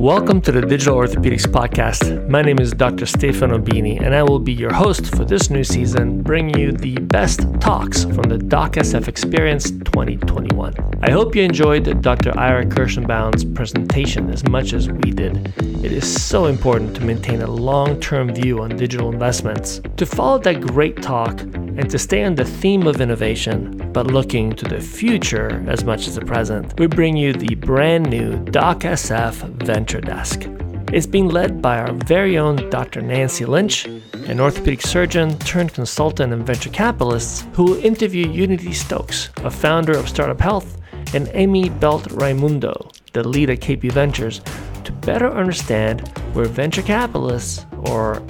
Welcome 0.00 0.40
to 0.42 0.52
the 0.52 0.62
Digital 0.62 0.96
Orthopedics 0.96 1.46
Podcast. 1.46 2.26
My 2.26 2.40
name 2.40 2.58
is 2.58 2.72
Dr. 2.72 3.04
Stefano 3.04 3.58
Bini, 3.58 3.98
and 3.98 4.14
I 4.14 4.22
will 4.22 4.38
be 4.38 4.50
your 4.50 4.72
host 4.72 5.14
for 5.14 5.26
this 5.26 5.50
new 5.50 5.62
season, 5.62 6.22
bringing 6.22 6.58
you 6.58 6.72
the 6.72 6.94
best 6.94 7.40
talks 7.60 8.04
from 8.04 8.22
the 8.22 8.38
DocSF 8.38 9.08
Experience 9.08 9.70
2021. 9.70 10.74
I 11.02 11.10
hope 11.10 11.36
you 11.36 11.42
enjoyed 11.42 12.00
Dr. 12.00 12.32
Ira 12.38 12.64
Kirschenbaum's 12.64 13.44
presentation 13.44 14.30
as 14.30 14.42
much 14.48 14.72
as 14.72 14.88
we 14.88 15.10
did. 15.10 15.52
It 15.84 15.92
is 15.92 16.10
so 16.10 16.46
important 16.46 16.96
to 16.96 17.04
maintain 17.04 17.42
a 17.42 17.50
long 17.50 18.00
term 18.00 18.34
view 18.34 18.62
on 18.62 18.70
digital 18.70 19.12
investments, 19.12 19.82
to 19.98 20.06
follow 20.06 20.38
that 20.38 20.62
great 20.62 21.02
talk, 21.02 21.42
and 21.42 21.90
to 21.90 21.98
stay 21.98 22.24
on 22.24 22.34
the 22.34 22.44
theme 22.44 22.86
of 22.86 23.00
innovation, 23.00 23.90
but 23.92 24.06
looking 24.06 24.52
to 24.52 24.64
the 24.66 24.80
future 24.80 25.64
as 25.68 25.84
much 25.84 26.06
as 26.06 26.14
the 26.14 26.24
present. 26.24 26.78
We 26.78 26.86
bring 26.86 27.16
you 27.16 27.32
the 27.32 27.54
brand 27.54 28.08
new 28.10 28.32
DocSF 28.44 29.34
Venture 29.64 29.89
Venture 29.90 30.06
Desk. 30.06 30.46
It's 30.92 31.04
being 31.04 31.28
led 31.28 31.60
by 31.60 31.78
our 31.78 31.92
very 31.92 32.38
own 32.38 32.70
Dr. 32.70 33.02
Nancy 33.02 33.44
Lynch, 33.44 33.86
an 33.86 34.38
orthopedic 34.38 34.82
surgeon 34.82 35.36
turned 35.38 35.74
consultant 35.74 36.32
and 36.32 36.46
venture 36.46 36.70
capitalist 36.70 37.44
who 37.54 37.64
will 37.64 37.84
interview 37.84 38.28
Unity 38.28 38.72
Stokes, 38.72 39.30
a 39.38 39.50
founder 39.50 39.98
of 39.98 40.08
Startup 40.08 40.40
Health, 40.40 40.80
and 41.12 41.28
Amy 41.34 41.70
Belt 41.70 42.06
Raimundo, 42.12 42.88
the 43.14 43.26
lead 43.26 43.50
at 43.50 43.58
KP 43.58 43.90
Ventures, 43.90 44.42
to 44.84 44.92
better 44.92 45.28
understand 45.28 46.06
where 46.34 46.44
venture 46.44 46.82
capitalists, 46.82 47.66
or 47.80 48.22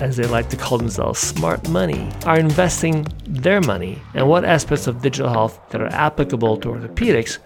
as 0.00 0.16
they 0.16 0.26
like 0.26 0.48
to 0.48 0.56
call 0.56 0.78
themselves, 0.78 1.20
smart 1.20 1.68
money, 1.68 2.10
are 2.26 2.40
investing 2.40 3.06
their 3.24 3.60
money 3.60 4.02
and 4.14 4.28
what 4.28 4.44
aspects 4.44 4.88
of 4.88 5.00
digital 5.00 5.30
health 5.30 5.60
that 5.70 5.80
are 5.80 5.92
applicable 5.92 6.56
to 6.56 6.70
orthopedics 6.70 7.38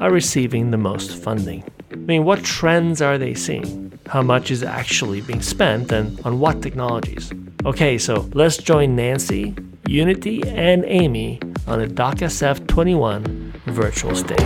are 0.00 0.10
receiving 0.10 0.72
the 0.72 0.76
most 0.76 1.22
funding. 1.22 1.62
I 1.92 1.96
mean, 1.96 2.24
what 2.24 2.42
trends 2.42 3.02
are 3.02 3.18
they 3.18 3.34
seeing? 3.34 3.98
How 4.06 4.22
much 4.22 4.50
is 4.50 4.62
actually 4.62 5.20
being 5.20 5.42
spent 5.42 5.92
and 5.92 6.18
on 6.24 6.40
what 6.40 6.62
technologies? 6.62 7.30
Okay, 7.66 7.98
so 7.98 8.30
let's 8.32 8.56
join 8.56 8.96
Nancy, 8.96 9.54
Unity, 9.86 10.42
and 10.48 10.84
Amy 10.86 11.38
on 11.66 11.80
the 11.80 11.86
DocSF 11.86 12.66
21 12.66 13.52
virtual 13.66 14.16
stage. 14.16 14.38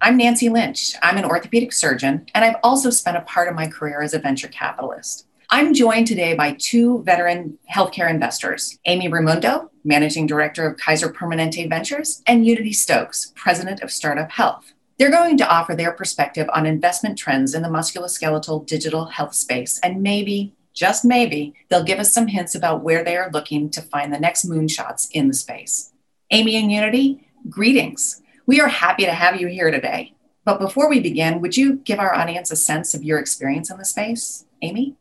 I'm 0.00 0.16
Nancy 0.16 0.48
Lynch. 0.48 0.94
I'm 1.02 1.18
an 1.18 1.26
orthopedic 1.26 1.72
surgeon, 1.72 2.26
and 2.34 2.44
I've 2.44 2.56
also 2.62 2.88
spent 2.88 3.18
a 3.18 3.22
part 3.22 3.48
of 3.48 3.54
my 3.54 3.66
career 3.66 4.00
as 4.00 4.14
a 4.14 4.18
venture 4.18 4.48
capitalist. 4.48 5.26
I'm 5.50 5.74
joined 5.74 6.06
today 6.06 6.34
by 6.34 6.56
two 6.58 7.02
veteran 7.02 7.58
healthcare 7.72 8.08
investors 8.08 8.78
Amy 8.86 9.08
Raimundo, 9.08 9.70
Managing 9.84 10.26
Director 10.26 10.66
of 10.66 10.78
Kaiser 10.78 11.12
Permanente 11.12 11.68
Ventures, 11.68 12.22
and 12.26 12.46
Unity 12.46 12.72
Stokes, 12.72 13.32
President 13.36 13.82
of 13.82 13.90
Startup 13.90 14.30
Health. 14.30 14.72
They're 14.98 15.10
going 15.10 15.36
to 15.38 15.48
offer 15.48 15.74
their 15.74 15.92
perspective 15.92 16.48
on 16.54 16.66
investment 16.66 17.18
trends 17.18 17.54
in 17.54 17.62
the 17.62 17.68
musculoskeletal 17.68 18.66
digital 18.66 19.06
health 19.06 19.34
space, 19.34 19.78
and 19.82 20.02
maybe, 20.02 20.54
just 20.72 21.04
maybe, 21.04 21.54
they'll 21.68 21.84
give 21.84 21.98
us 21.98 22.14
some 22.14 22.28
hints 22.28 22.54
about 22.54 22.82
where 22.82 23.04
they 23.04 23.16
are 23.16 23.30
looking 23.30 23.68
to 23.70 23.82
find 23.82 24.12
the 24.12 24.20
next 24.20 24.48
moonshots 24.48 25.08
in 25.12 25.28
the 25.28 25.34
space. 25.34 25.92
Amy 26.30 26.56
and 26.56 26.72
Unity, 26.72 27.28
greetings. 27.50 28.22
We 28.46 28.60
are 28.60 28.68
happy 28.68 29.04
to 29.04 29.12
have 29.12 29.40
you 29.40 29.48
here 29.48 29.70
today. 29.70 30.14
But 30.44 30.58
before 30.58 30.88
we 30.88 31.00
begin, 31.00 31.40
would 31.40 31.56
you 31.56 31.76
give 31.76 31.98
our 31.98 32.14
audience 32.14 32.50
a 32.50 32.56
sense 32.56 32.94
of 32.94 33.02
your 33.02 33.18
experience 33.18 33.70
in 33.70 33.78
the 33.78 33.84
space? 33.84 34.46
Amy? 34.62 34.96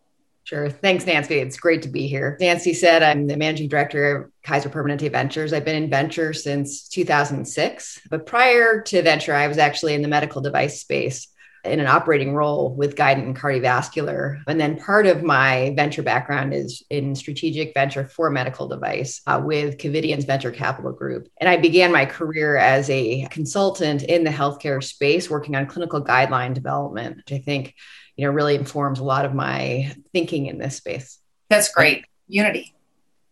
Sure. 0.54 0.70
Thanks, 0.70 1.08
Nancy. 1.08 1.40
It's 1.40 1.58
great 1.58 1.82
to 1.82 1.90
be 1.90 2.06
here. 2.06 2.38
Nancy 2.40 2.76
said 2.76 3.02
I'm 3.02 3.26
the 3.26 3.36
managing 3.36 3.70
director 3.70 4.16
of 4.16 4.32
Kaiser 4.44 4.70
Permanente 4.70 5.12
Ventures. 5.12 5.52
I've 5.52 5.66
been 5.66 5.82
in 5.82 5.90
venture 5.90 6.32
since 6.32 6.88
2006. 6.90 8.02
But 8.08 8.28
prior 8.28 8.80
to 8.84 9.02
venture, 9.02 9.34
I 9.34 9.48
was 9.48 9.58
actually 9.58 9.96
in 9.96 10.04
the 10.04 10.08
medical 10.08 10.42
device 10.42 10.80
space 10.80 11.28
in 11.64 11.80
an 11.80 11.88
operating 11.88 12.36
role 12.36 12.76
with 12.76 12.96
Guidant 12.96 13.24
and 13.24 13.36
Cardiovascular. 13.36 14.44
And 14.46 14.60
then 14.60 14.78
part 14.78 15.08
of 15.08 15.24
my 15.24 15.74
venture 15.76 16.04
background 16.04 16.54
is 16.54 16.84
in 16.92 17.16
strategic 17.16 17.74
venture 17.74 18.06
for 18.06 18.30
medical 18.30 18.68
device 18.68 19.22
uh, 19.26 19.42
with 19.44 19.80
Covidien's 19.80 20.26
Venture 20.26 20.52
Capital 20.52 20.92
Group. 20.92 21.30
And 21.38 21.50
I 21.50 21.58
began 21.58 21.92
my 21.92 22.06
career 22.06 22.58
as 22.58 22.92
a 22.92 23.28
consultant 23.32 24.04
in 24.04 24.24
the 24.24 24.30
healthcare 24.30 24.84
space, 24.84 25.32
working 25.32 25.56
on 25.56 25.66
clinical 25.66 26.04
guideline 26.04 26.54
development, 26.54 27.18
which 27.18 27.32
I 27.32 27.40
think 27.40 27.74
you 28.16 28.26
know 28.26 28.32
really 28.32 28.56
informs 28.56 29.00
a 29.00 29.04
lot 29.04 29.26
of 29.26 29.34
my 29.34 29.94
thinking 30.12 30.48
in 30.48 30.58
this 30.58 30.78
space 30.78 31.20
that's 31.50 31.72
great 31.74 32.06
unity 32.28 32.74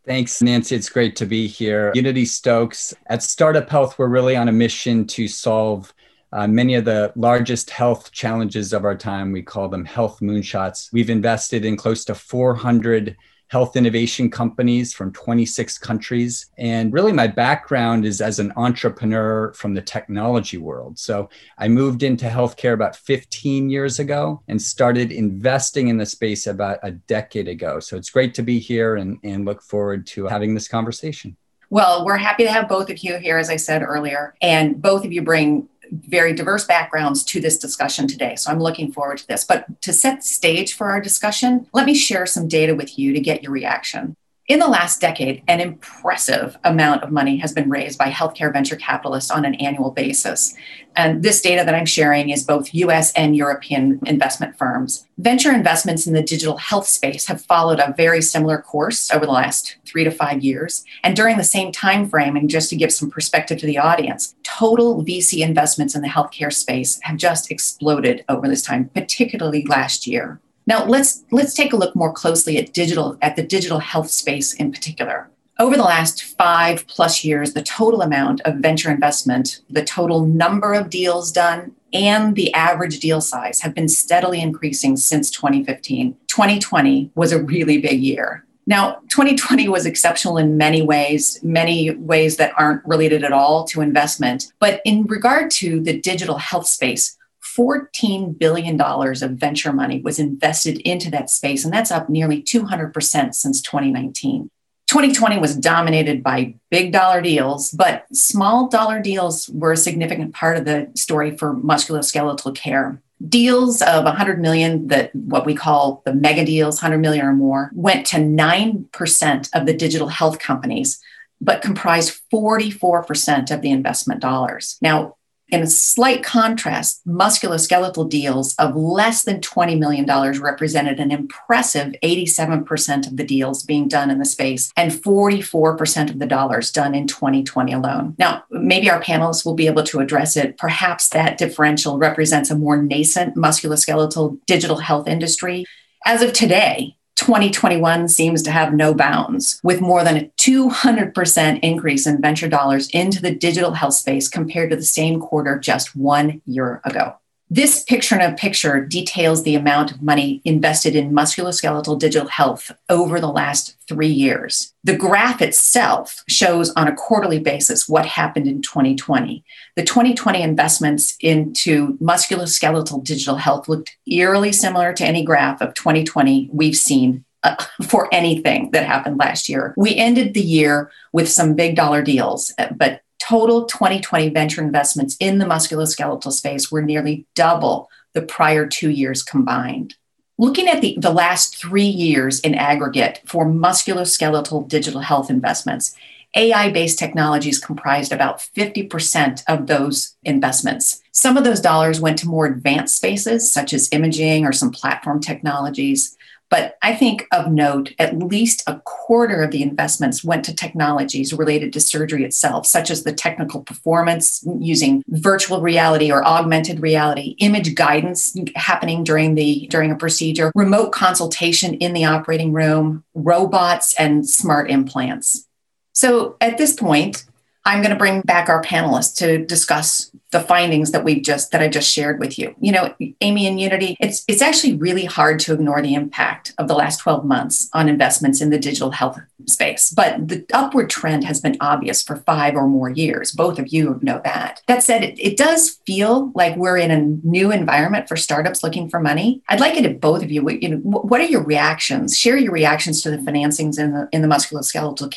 Thanks, 0.03 0.41
Nancy. 0.41 0.75
It's 0.75 0.89
great 0.89 1.15
to 1.17 1.27
be 1.27 1.45
here. 1.45 1.91
Unity 1.93 2.25
Stokes. 2.25 2.91
At 3.05 3.21
Startup 3.21 3.69
Health, 3.69 3.99
we're 3.99 4.07
really 4.07 4.35
on 4.35 4.49
a 4.49 4.51
mission 4.51 5.05
to 5.05 5.27
solve 5.27 5.93
uh, 6.33 6.47
many 6.47 6.75
of 6.75 6.85
the 6.85 7.13
largest 7.15 7.69
health 7.69 8.11
challenges 8.11 8.73
of 8.73 8.83
our 8.83 8.95
time. 8.95 9.31
We 9.31 9.43
call 9.43 9.69
them 9.69 9.85
health 9.85 10.19
moonshots. 10.19 10.91
We've 10.91 11.09
invested 11.09 11.65
in 11.65 11.77
close 11.77 12.03
to 12.05 12.15
400 12.15 13.15
health 13.51 13.75
innovation 13.75 14.31
companies 14.31 14.93
from 14.93 15.11
26 15.11 15.77
countries. 15.77 16.49
And 16.57 16.93
really, 16.93 17.11
my 17.11 17.27
background 17.27 18.05
is 18.05 18.21
as 18.21 18.39
an 18.39 18.53
entrepreneur 18.55 19.51
from 19.51 19.73
the 19.73 19.81
technology 19.81 20.57
world. 20.57 20.97
So 20.97 21.29
I 21.57 21.67
moved 21.67 22.01
into 22.01 22.27
healthcare 22.27 22.71
about 22.71 22.95
15 22.95 23.69
years 23.69 23.99
ago 23.99 24.41
and 24.47 24.61
started 24.61 25.11
investing 25.11 25.89
in 25.89 25.97
the 25.97 26.05
space 26.05 26.47
about 26.47 26.79
a 26.81 26.91
decade 26.91 27.49
ago. 27.49 27.81
So 27.81 27.97
it's 27.97 28.09
great 28.09 28.33
to 28.35 28.41
be 28.41 28.57
here 28.57 28.95
and, 28.95 29.19
and 29.21 29.43
look 29.43 29.61
forward 29.61 30.07
to 30.07 30.27
having 30.27 30.53
this 30.53 30.69
conversation. 30.69 31.35
Well, 31.69 32.05
we're 32.05 32.17
happy 32.17 32.43
to 32.43 32.51
have 32.51 32.69
both 32.69 32.89
of 32.89 32.99
you 32.99 33.17
here, 33.17 33.37
as 33.37 33.49
I 33.49 33.57
said 33.57 33.81
earlier. 33.81 34.33
And 34.41 34.81
both 34.81 35.03
of 35.03 35.11
you 35.11 35.23
bring 35.23 35.67
very 35.91 36.33
diverse 36.33 36.65
backgrounds 36.65 37.23
to 37.25 37.41
this 37.41 37.57
discussion 37.57 38.07
today. 38.07 38.35
So 38.35 38.51
I'm 38.51 38.59
looking 38.59 38.91
forward 38.91 39.17
to 39.19 39.27
this. 39.27 39.43
But 39.43 39.81
to 39.81 39.93
set 39.93 40.21
the 40.21 40.25
stage 40.25 40.73
for 40.73 40.89
our 40.89 41.01
discussion, 41.01 41.67
let 41.73 41.85
me 41.85 41.93
share 41.93 42.25
some 42.25 42.47
data 42.47 42.73
with 42.75 42.97
you 42.97 43.13
to 43.13 43.19
get 43.19 43.43
your 43.43 43.51
reaction. 43.51 44.15
In 44.51 44.59
the 44.59 44.67
last 44.67 44.99
decade, 44.99 45.43
an 45.47 45.61
impressive 45.61 46.57
amount 46.65 47.03
of 47.03 47.09
money 47.09 47.37
has 47.37 47.53
been 47.53 47.69
raised 47.69 47.97
by 47.97 48.09
healthcare 48.09 48.51
venture 48.51 48.75
capitalists 48.75 49.31
on 49.31 49.45
an 49.45 49.55
annual 49.55 49.91
basis. 49.91 50.53
And 50.97 51.23
this 51.23 51.39
data 51.39 51.63
that 51.63 51.73
I'm 51.73 51.85
sharing 51.85 52.31
is 52.31 52.43
both 52.43 52.73
US 52.73 53.13
and 53.13 53.33
European 53.33 54.01
investment 54.05 54.57
firms. 54.57 55.07
Venture 55.17 55.53
investments 55.53 56.05
in 56.05 56.11
the 56.11 56.21
digital 56.21 56.57
health 56.57 56.85
space 56.85 57.27
have 57.27 57.41
followed 57.41 57.79
a 57.79 57.93
very 57.95 58.21
similar 58.21 58.61
course 58.61 59.09
over 59.09 59.25
the 59.25 59.31
last 59.31 59.77
three 59.85 60.03
to 60.03 60.11
five 60.11 60.43
years. 60.43 60.83
And 61.01 61.15
during 61.15 61.37
the 61.37 61.45
same 61.45 61.71
time 61.71 62.09
frame, 62.09 62.35
and 62.35 62.49
just 62.49 62.69
to 62.71 62.75
give 62.75 62.91
some 62.91 63.09
perspective 63.09 63.57
to 63.59 63.65
the 63.65 63.77
audience, 63.77 64.35
total 64.43 65.01
VC 65.05 65.45
investments 65.45 65.95
in 65.95 66.01
the 66.01 66.09
healthcare 66.09 66.51
space 66.51 66.99
have 67.03 67.15
just 67.15 67.51
exploded 67.51 68.25
over 68.27 68.49
this 68.49 68.63
time, 68.63 68.89
particularly 68.93 69.65
last 69.69 70.07
year. 70.07 70.41
Now 70.67 70.85
let's 70.85 71.23
let's 71.31 71.53
take 71.53 71.73
a 71.73 71.77
look 71.77 71.95
more 71.95 72.13
closely 72.13 72.57
at 72.57 72.73
digital 72.73 73.17
at 73.21 73.35
the 73.35 73.43
digital 73.43 73.79
health 73.79 74.09
space 74.09 74.53
in 74.53 74.71
particular. 74.71 75.29
Over 75.59 75.77
the 75.77 75.83
last 75.83 76.23
five 76.23 76.87
plus 76.87 77.23
years, 77.23 77.53
the 77.53 77.61
total 77.61 78.01
amount 78.01 78.41
of 78.41 78.55
venture 78.55 78.89
investment, 78.89 79.61
the 79.69 79.83
total 79.83 80.25
number 80.25 80.73
of 80.73 80.89
deals 80.89 81.31
done, 81.31 81.73
and 81.93 82.35
the 82.35 82.51
average 82.53 82.99
deal 82.99 83.21
size 83.21 83.61
have 83.61 83.75
been 83.75 83.87
steadily 83.87 84.41
increasing 84.41 84.97
since 84.97 85.29
2015. 85.29 86.17
2020 86.27 87.11
was 87.13 87.31
a 87.31 87.43
really 87.43 87.79
big 87.79 88.01
year. 88.01 88.43
Now, 88.65 89.01
2020 89.09 89.67
was 89.69 89.85
exceptional 89.85 90.37
in 90.37 90.57
many 90.57 90.81
ways, 90.81 91.39
many 91.43 91.91
ways 91.91 92.37
that 92.37 92.53
aren't 92.57 92.85
related 92.85 93.23
at 93.23 93.33
all 93.33 93.65
to 93.65 93.81
investment. 93.81 94.53
But 94.59 94.81
in 94.85 95.03
regard 95.03 95.51
to 95.51 95.79
the 95.79 95.99
digital 95.99 96.37
health 96.37 96.67
space, 96.67 97.17
$14 97.43 98.37
billion 98.37 98.79
of 98.79 99.31
venture 99.31 99.73
money 99.73 100.01
was 100.01 100.19
invested 100.19 100.79
into 100.79 101.09
that 101.11 101.29
space, 101.29 101.63
and 101.63 101.73
that's 101.73 101.91
up 101.91 102.09
nearly 102.09 102.41
200% 102.41 103.35
since 103.35 103.61
2019. 103.61 104.49
2020 104.91 105.37
was 105.37 105.55
dominated 105.55 106.21
by 106.21 106.53
big 106.69 106.91
dollar 106.91 107.21
deals, 107.21 107.71
but 107.71 108.05
small 108.13 108.67
dollar 108.67 109.01
deals 109.01 109.47
were 109.49 109.71
a 109.71 109.77
significant 109.77 110.33
part 110.33 110.57
of 110.57 110.65
the 110.65 110.91
story 110.95 111.35
for 111.37 111.55
musculoskeletal 111.55 112.53
care. 112.55 113.01
Deals 113.25 113.81
of 113.81 114.03
100 114.03 114.41
million, 114.41 114.87
that 114.87 115.15
what 115.15 115.45
we 115.45 115.55
call 115.55 116.01
the 116.05 116.13
mega 116.13 116.43
deals, 116.43 116.81
100 116.81 116.97
million 116.97 117.25
or 117.25 117.31
more, 117.31 117.71
went 117.73 118.05
to 118.07 118.17
9% 118.17 119.49
of 119.53 119.65
the 119.65 119.73
digital 119.73 120.09
health 120.09 120.39
companies, 120.39 120.99
but 121.39 121.61
comprised 121.61 122.19
44% 122.33 123.49
of 123.49 123.61
the 123.61 123.71
investment 123.71 124.19
dollars. 124.19 124.77
Now, 124.81 125.15
in 125.51 125.61
a 125.61 125.67
slight 125.67 126.23
contrast, 126.23 127.05
musculoskeletal 127.05 128.09
deals 128.09 128.55
of 128.55 128.75
less 128.75 129.23
than 129.23 129.41
$20 129.41 129.77
million 129.77 130.05
represented 130.41 130.99
an 130.99 131.11
impressive 131.11 131.93
87% 132.01 133.07
of 133.07 133.17
the 133.17 133.25
deals 133.25 133.63
being 133.63 133.87
done 133.87 134.09
in 134.09 134.17
the 134.17 134.25
space 134.25 134.71
and 134.77 134.91
44% 134.91 136.09
of 136.09 136.19
the 136.19 136.25
dollars 136.25 136.71
done 136.71 136.95
in 136.95 137.05
2020 137.05 137.73
alone. 137.73 138.15
Now, 138.17 138.43
maybe 138.49 138.89
our 138.89 139.01
panelists 139.01 139.45
will 139.45 139.53
be 139.53 139.67
able 139.67 139.83
to 139.83 139.99
address 139.99 140.37
it. 140.37 140.57
Perhaps 140.57 141.09
that 141.09 141.37
differential 141.37 141.97
represents 141.97 142.49
a 142.49 142.57
more 142.57 142.81
nascent 142.81 143.35
musculoskeletal 143.35 144.39
digital 144.47 144.77
health 144.77 145.07
industry. 145.07 145.65
As 146.05 146.21
of 146.21 146.33
today, 146.33 146.95
2021 147.21 148.07
seems 148.07 148.41
to 148.41 148.49
have 148.49 148.73
no 148.73 148.95
bounds, 148.95 149.59
with 149.63 149.79
more 149.79 150.03
than 150.03 150.17
a 150.17 150.31
200% 150.39 151.59
increase 151.61 152.07
in 152.07 152.19
venture 152.19 152.49
dollars 152.49 152.89
into 152.89 153.21
the 153.21 153.33
digital 153.33 153.73
health 153.73 153.93
space 153.93 154.27
compared 154.27 154.71
to 154.71 154.75
the 154.75 154.81
same 154.81 155.19
quarter 155.19 155.59
just 155.59 155.95
one 155.95 156.41
year 156.47 156.81
ago. 156.83 157.15
This 157.53 157.83
picture 157.83 158.15
in 158.15 158.21
a 158.21 158.33
picture 158.33 158.79
details 158.79 159.43
the 159.43 159.55
amount 159.55 159.91
of 159.91 160.01
money 160.01 160.41
invested 160.45 160.95
in 160.95 161.11
musculoskeletal 161.11 161.99
digital 161.99 162.29
health 162.29 162.71
over 162.87 163.19
the 163.19 163.27
last 163.27 163.75
three 163.89 164.07
years. 164.07 164.73
The 164.85 164.95
graph 164.95 165.41
itself 165.41 166.23
shows 166.29 166.71
on 166.77 166.87
a 166.87 166.95
quarterly 166.95 167.39
basis 167.39 167.89
what 167.89 168.05
happened 168.05 168.47
in 168.47 168.61
2020. 168.61 169.43
The 169.75 169.83
2020 169.83 170.41
investments 170.41 171.17
into 171.19 171.97
musculoskeletal 171.97 173.03
digital 173.03 173.35
health 173.35 173.67
looked 173.67 173.97
eerily 174.07 174.53
similar 174.53 174.93
to 174.93 175.03
any 175.03 175.25
graph 175.25 175.61
of 175.61 175.73
2020 175.73 176.51
we've 176.53 176.77
seen 176.77 177.25
uh, 177.43 177.57
for 177.85 178.07
anything 178.13 178.71
that 178.71 178.85
happened 178.85 179.17
last 179.17 179.49
year. 179.49 179.73
We 179.75 179.97
ended 179.97 180.35
the 180.35 180.41
year 180.41 180.89
with 181.11 181.27
some 181.27 181.55
big 181.55 181.75
dollar 181.75 182.01
deals, 182.01 182.53
but 182.73 183.01
total 183.21 183.65
2020 183.65 184.29
venture 184.29 184.63
investments 184.63 185.15
in 185.19 185.37
the 185.37 185.45
musculoskeletal 185.45 186.31
space 186.31 186.71
were 186.71 186.81
nearly 186.81 187.25
double 187.35 187.89
the 188.13 188.21
prior 188.21 188.65
two 188.65 188.89
years 188.89 189.23
combined. 189.23 189.95
Looking 190.37 190.67
at 190.67 190.81
the, 190.81 190.97
the 190.99 191.11
last 191.11 191.55
three 191.55 191.85
years 191.85 192.39
in 192.39 192.55
aggregate 192.55 193.21
for 193.25 193.45
musculoskeletal 193.45 194.67
digital 194.67 195.01
health 195.01 195.29
investments, 195.29 195.95
AI 196.35 196.71
based 196.71 196.97
technologies 196.97 197.59
comprised 197.59 198.11
about 198.11 198.39
50% 198.39 199.43
of 199.47 199.67
those 199.67 200.15
investments. 200.23 201.01
Some 201.11 201.37
of 201.37 201.43
those 201.43 201.59
dollars 201.59 201.99
went 201.99 202.17
to 202.19 202.27
more 202.27 202.45
advanced 202.45 202.95
spaces, 202.95 203.51
such 203.51 203.73
as 203.73 203.89
imaging 203.91 204.45
or 204.45 204.53
some 204.53 204.71
platform 204.71 205.19
technologies. 205.19 206.17
But 206.51 206.77
I 206.81 206.93
think 206.93 207.27
of 207.31 207.49
note, 207.49 207.93
at 207.97 208.19
least 208.19 208.61
a 208.67 208.81
quarter 208.81 209.41
of 209.41 209.51
the 209.51 209.63
investments 209.63 210.21
went 210.21 210.43
to 210.45 210.53
technologies 210.53 211.31
related 211.31 211.71
to 211.73 211.79
surgery 211.79 212.25
itself, 212.25 212.67
such 212.67 212.91
as 212.91 213.03
the 213.03 213.13
technical 213.13 213.61
performance 213.61 214.45
using 214.59 215.01
virtual 215.07 215.61
reality 215.61 216.11
or 216.11 216.25
augmented 216.25 216.81
reality, 216.81 217.35
image 217.39 217.73
guidance 217.73 218.35
happening 218.57 219.05
during 219.05 219.35
the 219.35 219.65
during 219.67 219.91
a 219.91 219.95
procedure, 219.95 220.51
remote 220.53 220.91
consultation 220.91 221.75
in 221.75 221.93
the 221.93 222.03
operating 222.03 222.51
room, 222.51 223.05
robots 223.15 223.95
and 223.97 224.27
smart 224.27 224.69
implants. 224.69 225.47
So 225.93 226.35
at 226.41 226.57
this 226.57 226.73
point, 226.73 227.23
I'm 227.63 227.81
going 227.81 227.93
to 227.93 227.97
bring 227.97 228.21
back 228.21 228.49
our 228.49 228.61
panelists 228.61 229.15
to 229.17 229.45
discuss 229.45 230.11
the 230.31 230.39
findings 230.39 230.91
that 230.91 231.03
we've 231.03 231.23
just 231.23 231.51
that 231.51 231.61
I 231.61 231.67
just 231.67 231.91
shared 231.91 232.19
with 232.19 232.39
you. 232.39 232.55
You 232.59 232.71
know, 232.71 232.95
Amy 233.19 233.47
and 233.47 233.59
Unity, 233.59 233.97
it's 233.99 234.23
it's 234.27 234.41
actually 234.41 234.75
really 234.75 235.05
hard 235.05 235.39
to 235.41 235.53
ignore 235.53 235.81
the 235.81 235.93
impact 235.93 236.53
of 236.57 236.67
the 236.67 236.73
last 236.73 236.99
12 236.99 237.25
months 237.25 237.69
on 237.73 237.89
investments 237.89 238.41
in 238.41 238.49
the 238.49 238.57
digital 238.57 238.91
health 238.91 239.19
space. 239.47 239.91
But 239.91 240.29
the 240.29 240.45
upward 240.53 240.89
trend 240.89 241.25
has 241.25 241.41
been 241.41 241.57
obvious 241.59 242.01
for 242.01 242.17
five 242.17 242.55
or 242.55 242.67
more 242.67 242.89
years. 242.89 243.33
Both 243.33 243.59
of 243.59 243.67
you 243.73 243.99
know 244.01 244.21
that. 244.23 244.61
That 244.67 244.83
said, 244.83 245.03
it, 245.03 245.19
it 245.19 245.37
does 245.37 245.81
feel 245.85 246.31
like 246.33 246.55
we're 246.55 246.77
in 246.77 246.91
a 246.91 247.01
new 247.27 247.51
environment 247.51 248.07
for 248.07 248.15
startups 248.15 248.63
looking 248.63 248.89
for 248.89 248.99
money. 248.99 249.41
I'd 249.49 249.59
like 249.59 249.75
it 249.75 249.85
if 249.85 249.99
both 249.99 250.23
of 250.23 250.31
you, 250.31 250.49
you 250.49 250.69
know, 250.69 250.77
what 250.77 251.19
are 251.19 251.25
your 251.25 251.43
reactions? 251.43 252.17
Share 252.17 252.37
your 252.37 252.53
reactions 252.53 253.01
to 253.01 253.11
the 253.11 253.17
financings 253.17 253.77
in 253.77 253.91
the 253.91 254.07
in 254.13 254.21
the 254.21 254.27
musculoskeletal 254.29 255.11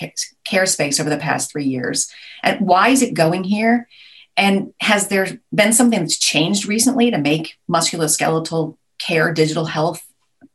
care 0.45 0.67
space 0.67 0.99
over 0.99 1.11
the 1.11 1.17
past 1.19 1.53
three 1.53 1.65
years, 1.65 2.13
and 2.43 2.61
why 2.67 2.89
is 2.89 3.01
it 3.01 3.15
going 3.15 3.45
here? 3.45 3.89
And 4.37 4.73
has 4.81 5.09
there 5.09 5.41
been 5.55 5.73
something 5.73 6.01
that's 6.01 6.19
changed 6.19 6.67
recently 6.67 7.11
to 7.11 7.19
make 7.19 7.57
musculoskeletal 7.71 8.77
care, 8.99 9.33
digital 9.33 9.65
health, 9.65 10.05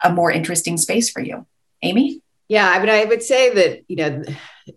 a 0.03 0.11
more 0.11 0.31
interesting 0.31 0.77
space 0.77 1.09
for 1.09 1.21
you? 1.21 1.45
Amy? 1.81 2.21
Yeah, 2.49 2.67
I 2.67 2.79
mean, 2.79 2.89
I 2.89 3.05
would 3.05 3.21
say 3.21 3.53
that 3.53 3.83
you 3.87 3.95
know 3.95 4.23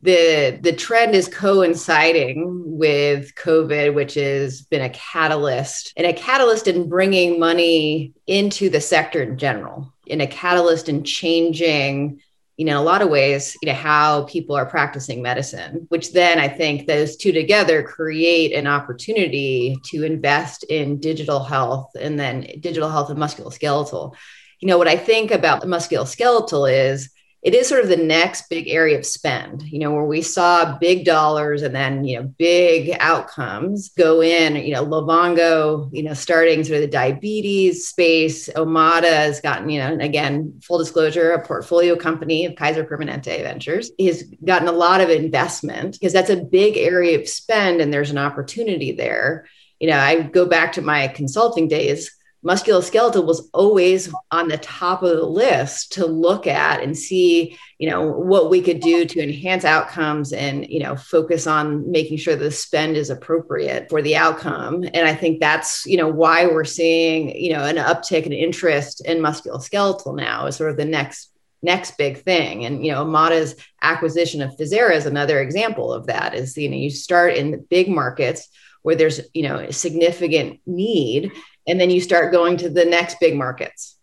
the 0.03 0.59
the 0.61 0.75
trend 0.75 1.15
is 1.15 1.27
coinciding 1.27 2.63
with 2.67 3.35
COVID, 3.35 3.95
which 3.95 4.15
has 4.15 4.61
been 4.61 4.83
a 4.83 4.91
catalyst 4.91 5.93
and 5.97 6.07
a 6.07 6.13
catalyst 6.13 6.69
in 6.69 6.91
bringing 6.91 7.41
money 7.41 8.13
into 8.27 8.69
the 8.69 8.81
sector 8.81 9.23
in 9.23 9.39
general, 9.39 9.93
and 10.09 10.21
a 10.21 10.27
catalyst 10.27 10.91
in 10.91 11.03
changing 11.03 12.21
you 12.63 12.67
know, 12.67 12.75
in 12.75 12.77
a 12.77 12.83
lot 12.83 13.03
of 13.03 13.09
ways, 13.09 13.57
you 13.61 13.67
know, 13.67 13.75
how 13.75 14.23
people 14.27 14.55
are 14.55 14.65
practicing 14.65 15.21
medicine, 15.21 15.85
which 15.89 16.13
then 16.13 16.39
I 16.39 16.47
think 16.47 16.87
those 16.87 17.17
two 17.17 17.33
together 17.33 17.83
create 17.83 18.53
an 18.53 18.69
opportunity 18.69 19.81
to 19.87 20.05
invest 20.05 20.63
in 20.69 21.01
digital 21.01 21.43
health 21.43 21.91
and 22.01 22.21
then 22.21 22.47
digital 22.61 22.89
health 22.89 23.11
and 23.11 23.19
musculoskeletal. 23.19 24.15
You 24.61 24.69
know, 24.69 24.79
what 24.79 24.87
I 24.87 24.97
think 24.97 25.33
about 25.33 25.61
the 25.61 25.67
musculoskeletal 25.67 26.73
is 26.73 27.11
it 27.43 27.55
is 27.55 27.69
sort 27.69 27.83
of 27.83 27.89
the 27.89 27.97
next 27.97 28.49
big 28.49 28.69
area 28.69 28.97
of 28.97 29.05
spend, 29.05 29.63
you 29.63 29.81
know, 29.81 29.91
where 29.91 30.05
we 30.05 30.23
saw 30.23 30.79
big 30.79 31.05
dollars 31.05 31.63
and 31.63 31.75
then, 31.75 32.05
you 32.05 32.17
know, 32.17 32.23
big 32.39 32.97
outcomes 33.01 33.89
go 33.91 34.23
in, 34.23 34.55
you 34.55 34.73
know, 34.73 34.87
Livongo, 34.87 35.91
you 35.93 36.05
know, 36.05 36.15
starting 36.15 36.63
sort 36.63 36.77
of 36.77 36.83
the 36.83 36.87
diabetes 36.87 37.89
space. 37.89 38.49
Omada 38.51 39.11
has 39.11 39.41
gotten, 39.41 39.69
you 39.69 39.81
know, 39.81 39.99
again, 39.99 40.61
full 40.63 40.79
disclosure, 40.79 41.33
a 41.33 41.45
portfolio 41.45 41.97
company 41.97 42.47
of 42.47 42.55
Kaiser 42.55 42.85
Permanente 42.85 43.43
Ventures 43.43 43.91
has 43.99 44.23
gotten 44.45 44.69
a 44.69 44.73
lot 44.73 45.01
of 45.01 45.11
investment 45.11 45.95
because 45.95 46.13
that's 46.13 46.31
a 46.31 46.37
big 46.37 46.77
area 46.77 47.19
of 47.19 47.29
spend 47.29 47.81
and 47.81 47.93
there's 47.93 48.13
an 48.13 48.19
opportunity 48.19 48.93
there. 48.93 49.47
You 49.81 49.89
know, 49.89 49.99
I 49.99 50.23
go 50.23 50.47
back 50.47 50.75
to 50.75 50.83
my 50.83 51.09
consulting 51.09 51.67
days 51.67 52.15
musculoskeletal 52.45 53.25
was 53.25 53.49
always 53.53 54.13
on 54.31 54.49
the 54.49 54.59
top 54.59 55.03
of 55.03 55.17
the 55.17 55.25
list 55.25 55.93
to 55.93 56.07
look 56.07 56.47
at 56.47 56.83
and 56.83 56.99
see 56.99 57.57
you 57.79 57.89
know 57.89 58.07
what 58.07 58.51
we 58.51 58.61
could 58.61 58.81
do 58.81 59.05
to 59.05 59.23
enhance 59.23 59.65
outcomes 59.65 60.33
and 60.33 60.67
you 60.69 60.81
know 60.81 60.97
focus 60.97 61.47
on 61.47 61.89
making 61.91 62.17
sure 62.17 62.35
the 62.35 62.51
spend 62.51 62.97
is 62.97 63.11
appropriate 63.11 63.89
for 63.89 64.03
the 64.03 64.17
outcome. 64.17 64.83
And 64.83 65.07
i 65.07 65.15
think 65.15 65.41
that's 65.41 65.87
you 65.87 65.97
know 65.97 66.09
why 66.09 66.47
we're 66.47 66.65
seeing 66.65 67.35
you 67.37 67.53
know 67.53 67.65
an 67.65 67.77
uptick 67.77 68.25
in 68.25 68.33
interest 68.33 69.05
in 69.07 69.19
musculoskeletal 69.19 70.17
now 70.17 70.47
is 70.47 70.57
sort 70.57 70.71
of 70.71 70.77
the 70.77 70.85
next 70.85 71.33
next 71.63 71.97
big 71.97 72.19
thing. 72.19 72.65
And 72.65 72.85
you 72.85 72.93
know 72.93 73.05
Omada's 73.05 73.55
acquisition 73.81 74.43
of 74.43 74.57
Physera 74.57 74.95
is 74.95 75.07
another 75.07 75.41
example 75.41 75.93
of 75.93 76.07
that 76.07 76.35
is 76.35 76.57
you 76.57 76.69
know 76.69 76.77
you 76.77 76.91
start 76.91 77.35
in 77.35 77.53
the 77.53 77.59
big 77.59 77.89
markets 77.89 78.49
where 78.83 78.97
there's 78.97 79.21
you 79.35 79.43
know 79.43 79.57
a 79.57 79.73
significant 79.73 80.61
need 80.67 81.33
and 81.67 81.81
then 81.81 81.91
you 81.91 82.01
start 82.01 82.33
going 82.33 82.57
to 82.59 82.69
the 82.69 82.85
next 82.85 83.19
big 83.21 83.37
markets. 83.37 83.97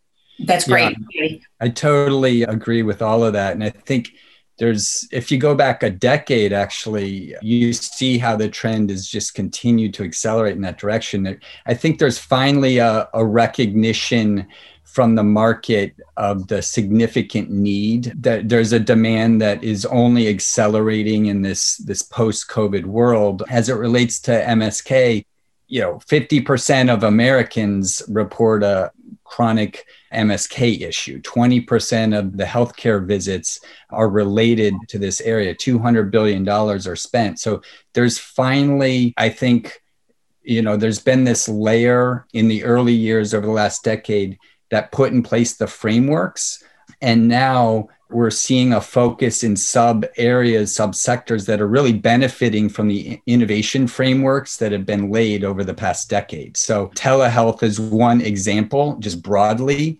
That's 0.45 0.67
great. 0.67 0.95
Yeah, 1.11 1.37
I 1.59 1.69
totally 1.69 2.43
agree 2.43 2.83
with 2.83 3.01
all 3.01 3.23
of 3.23 3.33
that. 3.33 3.53
And 3.53 3.63
I 3.63 3.69
think 3.69 4.11
there's, 4.57 5.07
if 5.11 5.31
you 5.31 5.37
go 5.37 5.55
back 5.55 5.83
a 5.83 5.89
decade, 5.89 6.53
actually, 6.53 7.35
you 7.41 7.73
see 7.73 8.17
how 8.17 8.35
the 8.35 8.49
trend 8.49 8.89
has 8.89 9.07
just 9.07 9.33
continued 9.33 9.93
to 9.95 10.03
accelerate 10.03 10.55
in 10.55 10.61
that 10.61 10.77
direction. 10.77 11.39
I 11.65 11.73
think 11.73 11.99
there's 11.99 12.19
finally 12.19 12.77
a, 12.77 13.09
a 13.13 13.25
recognition 13.25 14.47
from 14.91 15.15
the 15.15 15.23
market 15.23 15.95
of 16.17 16.47
the 16.47 16.61
significant 16.61 17.49
need 17.49 18.13
that 18.17 18.49
there's 18.49 18.73
a 18.73 18.79
demand 18.79 19.41
that 19.41 19.63
is 19.63 19.85
only 19.85 20.27
accelerating 20.27 21.27
in 21.27 21.41
this 21.41 21.77
this 21.77 22.01
post 22.01 22.49
covid 22.49 22.85
world. 22.85 23.43
As 23.49 23.69
it 23.69 23.75
relates 23.75 24.19
to 24.21 24.31
MSK 24.31 25.25
you 25.71 25.81
know 25.81 25.95
50% 26.09 26.91
of 26.91 27.03
americans 27.03 28.01
report 28.07 28.63
a 28.63 28.91
chronic 29.23 29.85
msk 30.11 30.81
issue. 30.81 31.21
20% 31.21 32.17
of 32.17 32.35
the 32.35 32.43
healthcare 32.43 33.05
visits 33.05 33.59
are 33.91 34.09
related 34.09 34.73
to 34.87 34.97
this 34.97 35.21
area. 35.21 35.53
200 35.53 36.09
billion 36.11 36.43
dollars 36.43 36.87
are 36.87 36.95
spent. 36.95 37.39
So 37.39 37.61
there's 37.93 38.17
finally 38.17 39.13
i 39.17 39.29
think 39.29 39.81
you 40.41 40.61
know 40.61 40.75
there's 40.77 40.99
been 40.99 41.23
this 41.23 41.47
layer 41.47 42.25
in 42.33 42.47
the 42.47 42.63
early 42.63 42.93
years 42.93 43.33
over 43.33 43.45
the 43.45 43.51
last 43.51 43.83
decade 43.83 44.39
that 44.69 44.92
put 44.92 45.11
in 45.11 45.23
place 45.23 45.56
the 45.56 45.68
frameworks 45.68 46.64
and 47.02 47.28
now 47.28 47.90
we're 48.09 48.31
seeing 48.31 48.73
a 48.73 48.81
focus 48.81 49.44
in 49.44 49.56
sub 49.56 50.06
areas, 50.18 50.73
sub 50.73 50.95
sectors 50.95 51.45
that 51.45 51.61
are 51.61 51.68
really 51.68 51.94
benefiting 51.94 52.68
from 52.68 52.88
the 52.88 53.21
innovation 53.28 53.88
frameworks 53.88 54.57
that 54.57 54.71
have 54.71 54.85
been 54.85 55.11
laid 55.11 55.44
over 55.44 55.64
the 55.64 55.76
past 55.76 56.09
decade. 56.09 56.57
So, 56.57 56.88
telehealth 56.95 57.61
is 57.61 57.80
one 57.80 58.21
example, 58.21 58.97
just 58.97 59.21
broadly. 59.21 59.99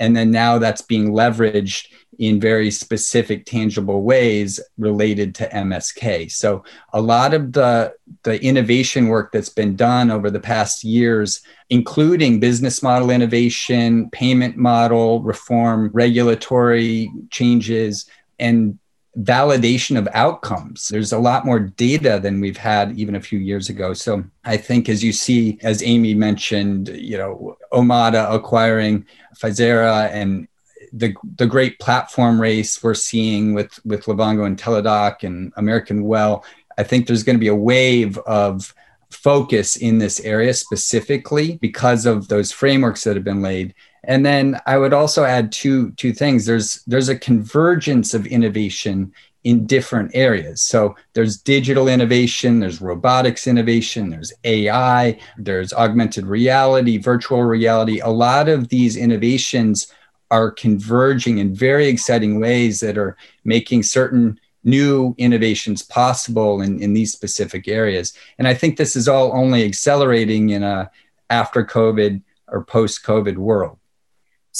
And 0.00 0.16
then 0.16 0.32
now 0.32 0.58
that's 0.58 0.82
being 0.82 1.12
leveraged 1.12 1.86
in 2.18 2.40
very 2.40 2.70
specific, 2.70 3.46
tangible 3.46 4.02
ways 4.02 4.60
related 4.76 5.34
to 5.36 5.48
MSK. 5.48 6.30
So 6.30 6.64
a 6.92 7.00
lot 7.00 7.32
of 7.32 7.52
the, 7.52 7.94
the 8.24 8.42
innovation 8.44 9.08
work 9.08 9.32
that's 9.32 9.48
been 9.48 9.76
done 9.76 10.10
over 10.10 10.30
the 10.30 10.40
past 10.40 10.84
years, 10.84 11.40
including 11.70 12.40
business 12.40 12.82
model 12.82 13.10
innovation, 13.10 14.10
payment 14.10 14.56
model 14.56 15.22
reform, 15.22 15.90
regulatory 15.94 17.10
changes, 17.30 18.06
and 18.38 18.78
validation 19.18 19.98
of 19.98 20.08
outcomes. 20.14 20.88
There's 20.88 21.12
a 21.12 21.18
lot 21.18 21.44
more 21.44 21.58
data 21.58 22.20
than 22.22 22.40
we've 22.40 22.56
had 22.56 22.98
even 22.98 23.16
a 23.16 23.20
few 23.20 23.38
years 23.38 23.68
ago. 23.68 23.92
So 23.92 24.24
I 24.44 24.56
think 24.56 24.88
as 24.88 25.02
you 25.02 25.12
see, 25.12 25.58
as 25.62 25.82
Amy 25.82 26.14
mentioned, 26.14 26.88
you 26.88 27.18
know, 27.18 27.56
Omada 27.72 28.32
acquiring 28.32 29.06
Physera 29.36 30.10
and 30.10 30.46
the 30.92 31.14
the 31.36 31.46
great 31.46 31.78
platform 31.78 32.40
race 32.40 32.82
we're 32.82 32.94
seeing 32.94 33.54
with 33.54 33.78
with 33.84 34.04
Livongo 34.04 34.46
and 34.46 34.58
Teladoc 34.58 35.22
and 35.22 35.52
American 35.56 36.04
Well, 36.04 36.44
I 36.78 36.82
think 36.82 37.06
there's 37.06 37.22
going 37.22 37.36
to 37.36 37.40
be 37.40 37.48
a 37.48 37.54
wave 37.54 38.18
of 38.18 38.74
focus 39.10 39.76
in 39.76 39.98
this 39.98 40.20
area 40.20 40.54
specifically 40.54 41.58
because 41.58 42.06
of 42.06 42.28
those 42.28 42.52
frameworks 42.52 43.04
that 43.04 43.16
have 43.16 43.24
been 43.24 43.42
laid. 43.42 43.74
And 44.04 44.24
then 44.24 44.58
I 44.66 44.78
would 44.78 44.92
also 44.92 45.24
add 45.24 45.52
two 45.52 45.92
two 45.92 46.12
things. 46.12 46.46
There's 46.46 46.82
there's 46.86 47.08
a 47.08 47.18
convergence 47.18 48.14
of 48.14 48.26
innovation 48.26 49.12
in 49.44 49.66
different 49.66 50.10
areas. 50.14 50.62
So 50.62 50.94
there's 51.14 51.38
digital 51.38 51.88
innovation, 51.88 52.60
there's 52.60 52.82
robotics 52.82 53.46
innovation, 53.46 54.10
there's 54.10 54.32
AI, 54.44 55.18
there's 55.38 55.72
augmented 55.72 56.26
reality, 56.26 56.98
virtual 56.98 57.42
reality. 57.42 58.00
A 58.00 58.08
lot 58.08 58.48
of 58.48 58.68
these 58.68 58.96
innovations 58.96 59.92
are 60.30 60.50
converging 60.50 61.38
in 61.38 61.54
very 61.54 61.88
exciting 61.88 62.38
ways 62.38 62.80
that 62.80 62.98
are 62.98 63.16
making 63.44 63.82
certain 63.82 64.38
new 64.62 65.14
innovations 65.16 65.82
possible 65.82 66.60
in, 66.60 66.80
in 66.82 66.92
these 66.92 67.12
specific 67.12 67.66
areas. 67.66 68.12
And 68.38 68.46
I 68.46 68.52
think 68.54 68.76
this 68.76 68.94
is 68.94 69.08
all 69.08 69.32
only 69.32 69.64
accelerating 69.64 70.50
in 70.50 70.62
a 70.62 70.90
after 71.30 71.64
COVID 71.64 72.22
or 72.48 72.64
post 72.64 73.04
COVID 73.04 73.38
world. 73.38 73.79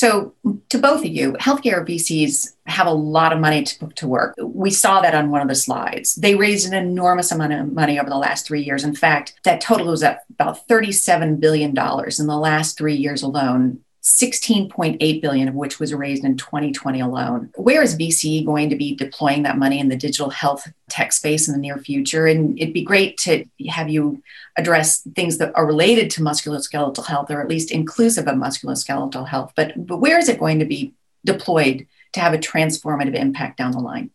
So, 0.00 0.33
to 0.71 0.78
both 0.78 1.00
of 1.00 1.12
you, 1.12 1.35
healthcare 1.35 1.87
VCs 1.87 2.54
have 2.64 2.87
a 2.87 2.90
lot 2.90 3.35
of 3.35 3.38
money 3.38 3.62
to 3.62 3.78
put 3.78 3.97
to 3.97 4.09
work. 4.09 4.35
We 4.42 4.71
saw 4.71 5.02
that 5.02 5.14
on 5.14 5.30
one 5.30 5.42
of 5.42 5.49
the 5.49 5.54
slides. 5.54 6.14
They 6.14 6.35
raised 6.35 6.66
an 6.66 6.73
enormous 6.73 7.30
amount 7.30 7.52
of 7.52 7.75
money 7.75 8.00
over 8.00 8.09
the 8.09 8.16
last 8.16 8.47
three 8.47 8.62
years. 8.62 8.83
In 8.83 8.95
fact, 8.95 9.35
that 9.45 9.61
total 9.61 9.88
was 9.88 10.02
at 10.02 10.23
about 10.30 10.66
$37 10.69 11.38
billion 11.38 11.76
in 11.76 12.26
the 12.26 12.38
last 12.38 12.78
three 12.78 12.95
years 12.95 13.21
alone 13.21 13.80
16.8 14.02 15.21
billion 15.21 15.49
of 15.49 15.54
which 15.54 15.78
was 15.78 15.92
raised 15.92 16.25
in 16.25 16.37
2020 16.37 17.00
alone. 17.00 17.50
Where 17.57 17.83
is 17.83 17.99
VC 17.99 18.45
going 18.45 18.71
to 18.71 18.76
be 18.76 18.95
deploying 18.95 19.42
that 19.42 19.59
money 19.59 19.78
in 19.78 19.88
the 19.88 19.97
digital 19.97 20.30
health 20.30 20.71
tech 20.88 21.12
space 21.12 21.49
in 21.49 21.54
the 21.54 21.61
near 21.61 21.76
future? 21.76 22.26
And 22.26 22.59
it'd 22.59 22.73
be 22.73 22.83
great 22.83 23.19
to 23.19 23.45
have 23.69 23.90
you 23.90 24.23
address 24.57 25.02
things 25.14 25.37
that 25.38 25.54
are 25.54 25.66
related 25.66 26.11
to 26.12 26.23
musculoskeletal 26.23 27.07
health 27.07 27.30
or 27.30 27.42
at 27.42 27.49
least 27.49 27.71
inclusive 27.71 28.26
of 28.26 28.37
musculoskeletal 28.37 29.28
health. 29.28 29.52
But, 29.54 29.87
but 29.87 29.99
where 29.99 30.19
is 30.19 30.30
it 30.30 30.40
going 30.40 30.61
to 30.61 30.64
be 30.64 30.95
deployed 31.25 31.87
to 32.12 32.21
have 32.21 32.33
a 32.33 32.38
transformative 32.38 33.14
impact 33.14 33.59
down 33.59 33.73
the 33.73 33.80
line? 33.80 34.11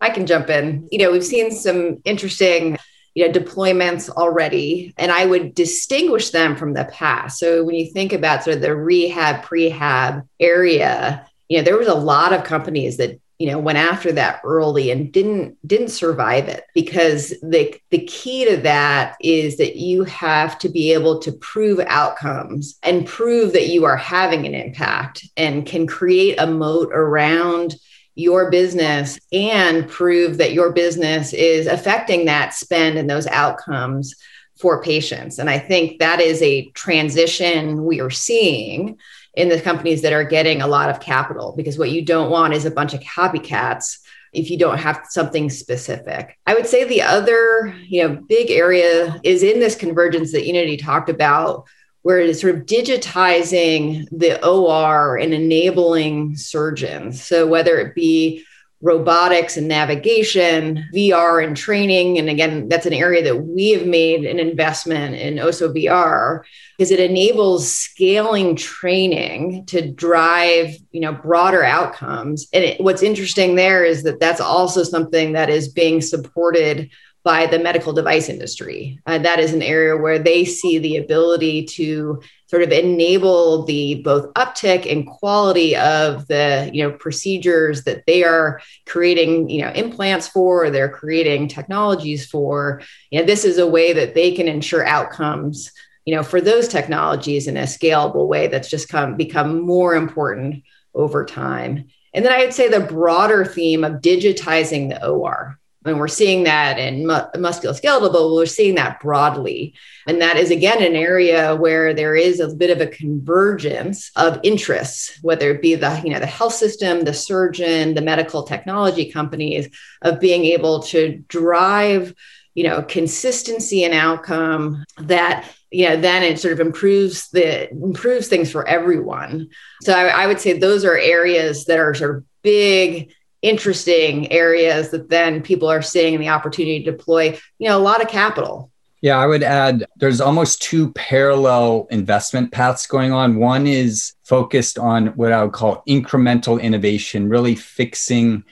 I 0.00 0.10
can 0.10 0.26
jump 0.26 0.50
in. 0.50 0.88
You 0.90 0.98
know, 0.98 1.12
we've 1.12 1.24
seen 1.24 1.52
some 1.52 2.02
interesting 2.04 2.76
you 3.14 3.26
know 3.26 3.32
deployments 3.32 4.08
already 4.08 4.94
and 4.96 5.12
i 5.12 5.24
would 5.24 5.54
distinguish 5.54 6.30
them 6.30 6.56
from 6.56 6.72
the 6.72 6.84
past. 6.86 7.38
So 7.38 7.64
when 7.64 7.74
you 7.74 7.90
think 7.92 8.12
about 8.12 8.44
sort 8.44 8.56
of 8.56 8.62
the 8.62 8.74
rehab 8.74 9.44
prehab 9.44 10.26
area 10.40 11.26
you 11.48 11.58
know 11.58 11.64
there 11.64 11.76
was 11.76 11.88
a 11.88 11.94
lot 11.94 12.32
of 12.32 12.44
companies 12.44 12.96
that 12.96 13.20
you 13.38 13.50
know 13.50 13.58
went 13.58 13.76
after 13.76 14.12
that 14.12 14.40
early 14.44 14.90
and 14.90 15.12
didn't 15.12 15.56
didn't 15.66 15.88
survive 15.88 16.48
it 16.48 16.64
because 16.74 17.30
the 17.42 17.74
the 17.90 18.04
key 18.06 18.44
to 18.44 18.56
that 18.58 19.16
is 19.20 19.56
that 19.56 19.76
you 19.76 20.04
have 20.04 20.58
to 20.60 20.68
be 20.68 20.92
able 20.92 21.18
to 21.18 21.32
prove 21.32 21.80
outcomes 21.88 22.78
and 22.84 23.04
prove 23.04 23.52
that 23.52 23.66
you 23.66 23.84
are 23.84 23.96
having 23.96 24.46
an 24.46 24.54
impact 24.54 25.26
and 25.36 25.66
can 25.66 25.86
create 25.86 26.38
a 26.38 26.46
moat 26.46 26.90
around 26.92 27.74
your 28.14 28.50
business 28.50 29.18
and 29.32 29.88
prove 29.88 30.38
that 30.38 30.52
your 30.52 30.72
business 30.72 31.32
is 31.32 31.66
affecting 31.66 32.26
that 32.26 32.54
spend 32.54 32.98
and 32.98 33.08
those 33.08 33.26
outcomes 33.28 34.14
for 34.58 34.82
patients. 34.82 35.38
And 35.38 35.48
I 35.48 35.58
think 35.58 35.98
that 35.98 36.20
is 36.20 36.40
a 36.42 36.70
transition 36.70 37.84
we 37.84 38.00
are 38.00 38.10
seeing 38.10 38.98
in 39.34 39.48
the 39.48 39.60
companies 39.60 40.02
that 40.02 40.12
are 40.12 40.24
getting 40.24 40.60
a 40.60 40.66
lot 40.66 40.90
of 40.90 41.00
capital 41.00 41.54
because 41.56 41.78
what 41.78 41.90
you 41.90 42.04
don't 42.04 42.30
want 42.30 42.52
is 42.52 42.64
a 42.64 42.70
bunch 42.70 42.92
of 42.92 43.00
copycats 43.00 43.98
if 44.32 44.50
you 44.50 44.58
don't 44.58 44.78
have 44.78 45.04
something 45.08 45.50
specific. 45.50 46.38
I 46.46 46.54
would 46.54 46.66
say 46.66 46.84
the 46.84 47.02
other, 47.02 47.74
you 47.86 48.06
know, 48.06 48.22
big 48.28 48.50
area 48.50 49.20
is 49.22 49.42
in 49.42 49.58
this 49.58 49.74
convergence 49.74 50.32
that 50.32 50.46
Unity 50.46 50.76
talked 50.76 51.10
about 51.10 51.66
where 52.02 52.18
it 52.18 52.28
is 52.28 52.40
sort 52.40 52.54
of 52.54 52.66
digitizing 52.66 54.06
the 54.10 54.44
OR 54.46 55.16
and 55.16 55.32
enabling 55.32 56.36
surgeons. 56.36 57.22
So 57.22 57.46
whether 57.46 57.78
it 57.78 57.94
be 57.94 58.44
robotics 58.82 59.56
and 59.56 59.68
navigation, 59.68 60.88
VR 60.92 61.46
and 61.46 61.56
training. 61.56 62.18
And 62.18 62.28
again, 62.28 62.68
that's 62.68 62.84
an 62.84 62.92
area 62.92 63.22
that 63.22 63.36
we 63.36 63.70
have 63.70 63.86
made 63.86 64.24
an 64.24 64.40
investment 64.40 65.14
in 65.14 65.36
Osso 65.36 65.72
VR 65.72 66.42
because 66.76 66.90
it 66.90 66.98
enables 66.98 67.72
scaling 67.72 68.56
training 68.56 69.66
to 69.66 69.88
drive, 69.88 70.74
you 70.90 71.00
know, 71.00 71.12
broader 71.12 71.62
outcomes. 71.62 72.48
And 72.52 72.64
it, 72.64 72.80
what's 72.80 73.04
interesting 73.04 73.54
there 73.54 73.84
is 73.84 74.02
that 74.02 74.18
that's 74.18 74.40
also 74.40 74.82
something 74.82 75.32
that 75.34 75.48
is 75.48 75.68
being 75.68 76.00
supported 76.00 76.90
by 77.24 77.46
the 77.46 77.58
medical 77.58 77.92
device 77.92 78.28
industry. 78.28 78.98
Uh, 79.06 79.18
that 79.18 79.38
is 79.38 79.52
an 79.52 79.62
area 79.62 79.96
where 79.96 80.18
they 80.18 80.44
see 80.44 80.78
the 80.78 80.96
ability 80.96 81.64
to 81.64 82.20
sort 82.46 82.62
of 82.62 82.72
enable 82.72 83.64
the 83.64 83.96
both 84.02 84.32
uptick 84.34 84.90
and 84.90 85.06
quality 85.06 85.76
of 85.76 86.26
the 86.26 86.68
you 86.72 86.82
know 86.82 86.92
procedures 86.96 87.84
that 87.84 88.04
they 88.06 88.24
are 88.24 88.60
creating 88.86 89.48
you 89.48 89.62
know 89.62 89.70
implants 89.70 90.26
for 90.28 90.68
they're 90.70 90.88
creating 90.88 91.48
technologies 91.48 92.26
for. 92.26 92.82
You 93.10 93.20
know 93.20 93.26
this 93.26 93.44
is 93.44 93.58
a 93.58 93.66
way 93.66 93.92
that 93.92 94.14
they 94.14 94.32
can 94.32 94.48
ensure 94.48 94.84
outcomes 94.84 95.70
you 96.04 96.14
know 96.14 96.24
for 96.24 96.40
those 96.40 96.66
technologies 96.66 97.46
in 97.46 97.56
a 97.56 97.62
scalable 97.62 98.26
way 98.26 98.48
that's 98.48 98.68
just 98.70 98.88
come 98.88 99.16
become 99.16 99.60
more 99.60 99.94
important 99.94 100.64
over 100.94 101.24
time. 101.24 101.86
And 102.14 102.26
then 102.26 102.32
i'd 102.32 102.52
say 102.52 102.68
the 102.68 102.80
broader 102.80 103.44
theme 103.44 103.84
of 103.84 104.02
digitizing 104.02 104.90
the 104.90 105.06
or 105.06 105.58
and 105.84 105.98
we're 105.98 106.08
seeing 106.08 106.44
that 106.44 106.78
in 106.78 107.06
mu- 107.06 107.30
musculoskeletal, 107.36 108.12
but 108.12 108.32
we're 108.32 108.46
seeing 108.46 108.76
that 108.76 109.00
broadly. 109.00 109.74
And 110.06 110.20
that 110.20 110.36
is, 110.36 110.50
again, 110.50 110.82
an 110.82 110.94
area 110.94 111.56
where 111.56 111.92
there 111.94 112.14
is 112.14 112.40
a 112.40 112.54
bit 112.54 112.70
of 112.70 112.80
a 112.80 112.86
convergence 112.86 114.10
of 114.16 114.40
interests, 114.42 115.18
whether 115.22 115.50
it 115.50 115.62
be 115.62 115.74
the, 115.74 116.00
you 116.04 116.12
know, 116.12 116.20
the 116.20 116.26
health 116.26 116.54
system, 116.54 117.02
the 117.02 117.14
surgeon, 117.14 117.94
the 117.94 118.00
medical 118.00 118.44
technology 118.44 119.10
companies, 119.10 119.68
of 120.02 120.20
being 120.20 120.44
able 120.44 120.82
to 120.84 121.18
drive, 121.28 122.14
you 122.54 122.64
know, 122.64 122.82
consistency 122.82 123.84
and 123.84 123.94
outcome 123.94 124.84
that 124.98 125.48
you 125.72 125.88
know, 125.88 125.96
then 125.96 126.22
it 126.22 126.38
sort 126.38 126.52
of 126.52 126.60
improves 126.60 127.30
the 127.30 127.70
improves 127.70 128.28
things 128.28 128.50
for 128.50 128.68
everyone. 128.68 129.48
So 129.80 129.94
I, 129.94 130.24
I 130.24 130.26
would 130.26 130.38
say 130.38 130.58
those 130.58 130.84
are 130.84 130.98
areas 130.98 131.64
that 131.64 131.78
are 131.78 131.94
sort 131.94 132.16
of 132.16 132.24
big 132.42 133.14
interesting 133.42 134.30
areas 134.32 134.90
that 134.90 135.10
then 135.10 135.42
people 135.42 135.68
are 135.68 135.82
seeing 135.82 136.18
the 136.18 136.28
opportunity 136.28 136.82
to 136.82 136.90
deploy, 136.90 137.38
you 137.58 137.68
know, 137.68 137.76
a 137.76 137.80
lot 137.80 138.00
of 138.00 138.08
capital. 138.08 138.70
Yeah, 139.02 139.18
I 139.18 139.26
would 139.26 139.42
add 139.42 139.84
there's 139.96 140.20
almost 140.20 140.62
two 140.62 140.92
parallel 140.92 141.88
investment 141.90 142.52
paths 142.52 142.86
going 142.86 143.10
on. 143.10 143.36
One 143.36 143.66
is 143.66 144.12
focused 144.22 144.78
on 144.78 145.08
what 145.08 145.32
I 145.32 145.42
would 145.42 145.52
call 145.52 145.82
incremental 145.88 146.62
innovation, 146.62 147.28
really 147.28 147.56
fixing 147.56 148.44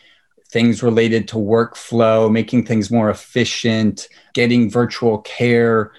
things 0.51 0.83
related 0.83 1.29
to 1.29 1.37
workflow, 1.37 2.31
making 2.31 2.67
things 2.67 2.91
more 2.91 3.11
efficient, 3.11 4.09
getting 4.35 4.69
virtual 4.69 5.19
care 5.19 5.93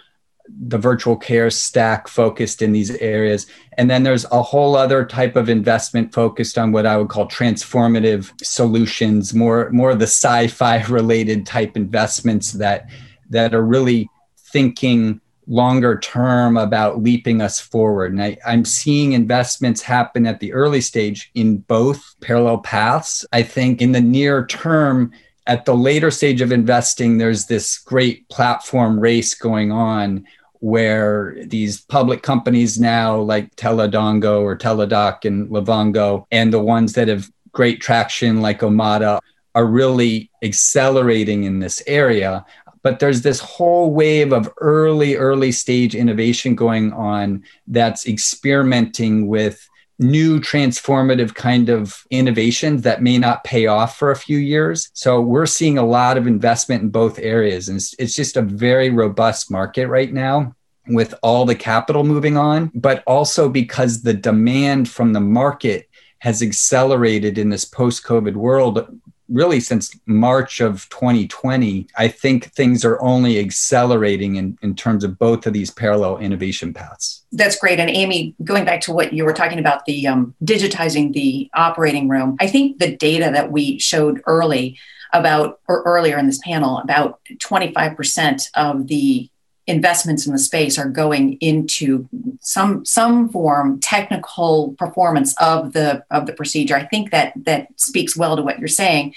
the 0.59 0.77
virtual 0.77 1.15
care 1.15 1.49
stack 1.49 2.07
focused 2.07 2.61
in 2.61 2.71
these 2.71 2.91
areas. 2.97 3.47
And 3.77 3.89
then 3.89 4.03
there's 4.03 4.25
a 4.31 4.41
whole 4.41 4.75
other 4.75 5.05
type 5.05 5.35
of 5.35 5.49
investment 5.49 6.13
focused 6.13 6.57
on 6.57 6.71
what 6.71 6.85
I 6.85 6.97
would 6.97 7.09
call 7.09 7.27
transformative 7.27 8.31
solutions, 8.43 9.33
more, 9.33 9.69
more 9.71 9.91
of 9.91 9.99
the 9.99 10.07
sci-fi 10.07 10.83
related 10.89 11.45
type 11.45 11.75
investments 11.75 12.53
that, 12.53 12.89
that 13.29 13.53
are 13.53 13.63
really 13.63 14.09
thinking 14.37 15.21
longer 15.47 15.99
term 15.99 16.57
about 16.57 17.01
leaping 17.01 17.41
us 17.41 17.59
forward. 17.59 18.13
And 18.13 18.21
I, 18.21 18.37
am 18.45 18.63
seeing 18.63 19.13
investments 19.13 19.81
happen 19.81 20.25
at 20.25 20.39
the 20.39 20.53
early 20.53 20.81
stage 20.81 21.31
in 21.35 21.57
both 21.57 22.15
parallel 22.21 22.59
paths. 22.59 23.25
I 23.33 23.43
think 23.43 23.81
in 23.81 23.91
the 23.91 24.01
near 24.01 24.45
term, 24.45 25.11
at 25.47 25.65
the 25.65 25.75
later 25.75 26.11
stage 26.11 26.41
of 26.41 26.51
investing, 26.51 27.17
there's 27.17 27.47
this 27.47 27.79
great 27.79 28.29
platform 28.29 28.99
race 28.99 29.33
going 29.33 29.71
on 29.71 30.25
where 30.61 31.35
these 31.45 31.81
public 31.81 32.21
companies 32.21 32.79
now 32.79 33.17
like 33.17 33.55
Teledongo 33.55 34.41
or 34.41 34.55
Teladoc 34.55 35.25
and 35.25 35.49
Livongo 35.49 36.25
and 36.31 36.53
the 36.53 36.61
ones 36.61 36.93
that 36.93 37.07
have 37.07 37.29
great 37.51 37.81
traction 37.81 38.41
like 38.41 38.61
Omada 38.61 39.19
are 39.55 39.65
really 39.65 40.29
accelerating 40.43 41.43
in 41.43 41.59
this 41.59 41.83
area. 41.87 42.45
But 42.83 42.99
there's 42.99 43.23
this 43.23 43.39
whole 43.39 43.91
wave 43.91 44.31
of 44.31 44.49
early, 44.59 45.15
early 45.15 45.51
stage 45.51 45.95
innovation 45.95 46.55
going 46.55 46.93
on 46.93 47.43
that's 47.67 48.07
experimenting 48.07 49.27
with 49.27 49.67
new 50.01 50.39
transformative 50.39 51.35
kind 51.35 51.69
of 51.69 52.03
innovations 52.09 52.81
that 52.81 53.03
may 53.03 53.17
not 53.17 53.43
pay 53.43 53.67
off 53.67 53.97
for 53.97 54.11
a 54.11 54.15
few 54.15 54.39
years. 54.39 54.89
So 54.93 55.21
we're 55.21 55.45
seeing 55.45 55.77
a 55.77 55.85
lot 55.85 56.17
of 56.17 56.27
investment 56.27 56.81
in 56.81 56.89
both 56.89 57.19
areas. 57.19 57.69
And 57.69 57.77
it's, 57.77 57.93
it's 57.99 58.15
just 58.15 58.35
a 58.35 58.41
very 58.41 58.89
robust 58.89 59.51
market 59.51 59.87
right 59.87 60.11
now 60.11 60.55
with 60.87 61.13
all 61.21 61.45
the 61.45 61.55
capital 61.55 62.03
moving 62.03 62.35
on, 62.35 62.71
but 62.73 63.03
also 63.05 63.47
because 63.47 64.01
the 64.01 64.13
demand 64.13 64.89
from 64.89 65.13
the 65.13 65.21
market 65.21 65.87
has 66.19 66.41
accelerated 66.41 67.37
in 67.37 67.49
this 67.49 67.65
post 67.65 68.03
COVID 68.03 68.33
world 68.33 68.99
really 69.31 69.59
since 69.59 69.97
March 70.05 70.59
of 70.59 70.87
2020, 70.89 71.87
I 71.97 72.07
think 72.07 72.51
things 72.51 72.83
are 72.83 73.01
only 73.01 73.39
accelerating 73.39 74.35
in, 74.35 74.57
in 74.61 74.75
terms 74.75 75.03
of 75.03 75.17
both 75.17 75.47
of 75.47 75.53
these 75.53 75.71
parallel 75.71 76.17
innovation 76.17 76.73
paths. 76.73 77.23
That's 77.31 77.57
great. 77.57 77.79
And 77.79 77.89
Amy, 77.89 78.35
going 78.43 78.65
back 78.65 78.81
to 78.81 78.91
what 78.91 79.13
you 79.13 79.23
were 79.25 79.33
talking 79.33 79.59
about, 79.59 79.85
the 79.85 80.05
um, 80.07 80.35
digitizing 80.43 81.13
the 81.13 81.49
operating 81.53 82.09
room, 82.09 82.35
I 82.39 82.47
think 82.47 82.79
the 82.79 82.95
data 82.95 83.31
that 83.33 83.51
we 83.51 83.79
showed 83.79 84.21
early 84.27 84.77
about, 85.13 85.59
or 85.67 85.81
earlier 85.83 86.17
in 86.17 86.27
this 86.27 86.39
panel, 86.43 86.77
about 86.77 87.19
25% 87.39 88.47
of 88.55 88.87
the 88.87 89.29
investments 89.67 90.25
in 90.25 90.33
the 90.33 90.39
space 90.39 90.77
are 90.77 90.89
going 90.89 91.33
into 91.33 92.07
some 92.41 92.83
some 92.85 93.29
form 93.29 93.79
technical 93.79 94.73
performance 94.77 95.35
of 95.39 95.73
the 95.73 96.03
of 96.09 96.25
the 96.25 96.33
procedure. 96.33 96.75
I 96.75 96.85
think 96.85 97.11
that 97.11 97.33
that 97.45 97.67
speaks 97.75 98.17
well 98.17 98.35
to 98.35 98.41
what 98.41 98.59
you're 98.59 98.67
saying. 98.67 99.13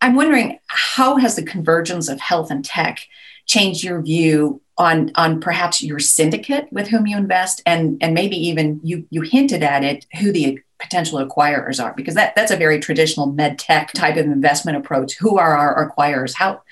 I'm 0.00 0.14
wondering 0.14 0.58
how 0.66 1.16
has 1.16 1.36
the 1.36 1.42
convergence 1.42 2.08
of 2.08 2.20
health 2.20 2.50
and 2.50 2.64
tech 2.64 3.06
changed 3.46 3.82
your 3.82 4.02
view 4.02 4.60
on 4.76 5.10
on 5.14 5.40
perhaps 5.40 5.82
your 5.82 5.98
syndicate 5.98 6.68
with 6.70 6.88
whom 6.88 7.06
you 7.06 7.16
invest? 7.16 7.62
And 7.64 7.98
and 8.02 8.14
maybe 8.14 8.36
even 8.36 8.80
you 8.82 9.06
you 9.10 9.22
hinted 9.22 9.62
at 9.62 9.84
it 9.84 10.06
who 10.20 10.32
the 10.32 10.60
potential 10.78 11.24
acquirers 11.24 11.82
are 11.82 11.94
because 11.96 12.14
that 12.14 12.34
that's 12.34 12.50
a 12.50 12.56
very 12.56 12.80
traditional 12.80 13.26
med 13.26 13.58
tech 13.58 13.92
type 13.92 14.16
of 14.16 14.26
investment 14.26 14.76
approach. 14.76 15.14
Who 15.14 15.38
are 15.38 15.56
our 15.56 15.88
acquirers? 15.88 16.34
How 16.34 16.62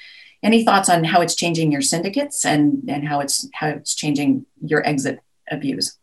any 0.43 0.65
thoughts 0.65 0.89
on 0.89 1.05
how 1.05 1.21
it's 1.21 1.35
changing 1.35 1.73
your 1.73 1.83
syndicates 1.83 2.45
and 2.45 2.89
and 2.89 3.07
how 3.07 3.21
it's 3.21 3.49
how 3.55 3.69
it's 3.69 3.95
changing 3.95 4.47
your 4.65 4.87
exit 4.87 5.21
views? 5.53 5.97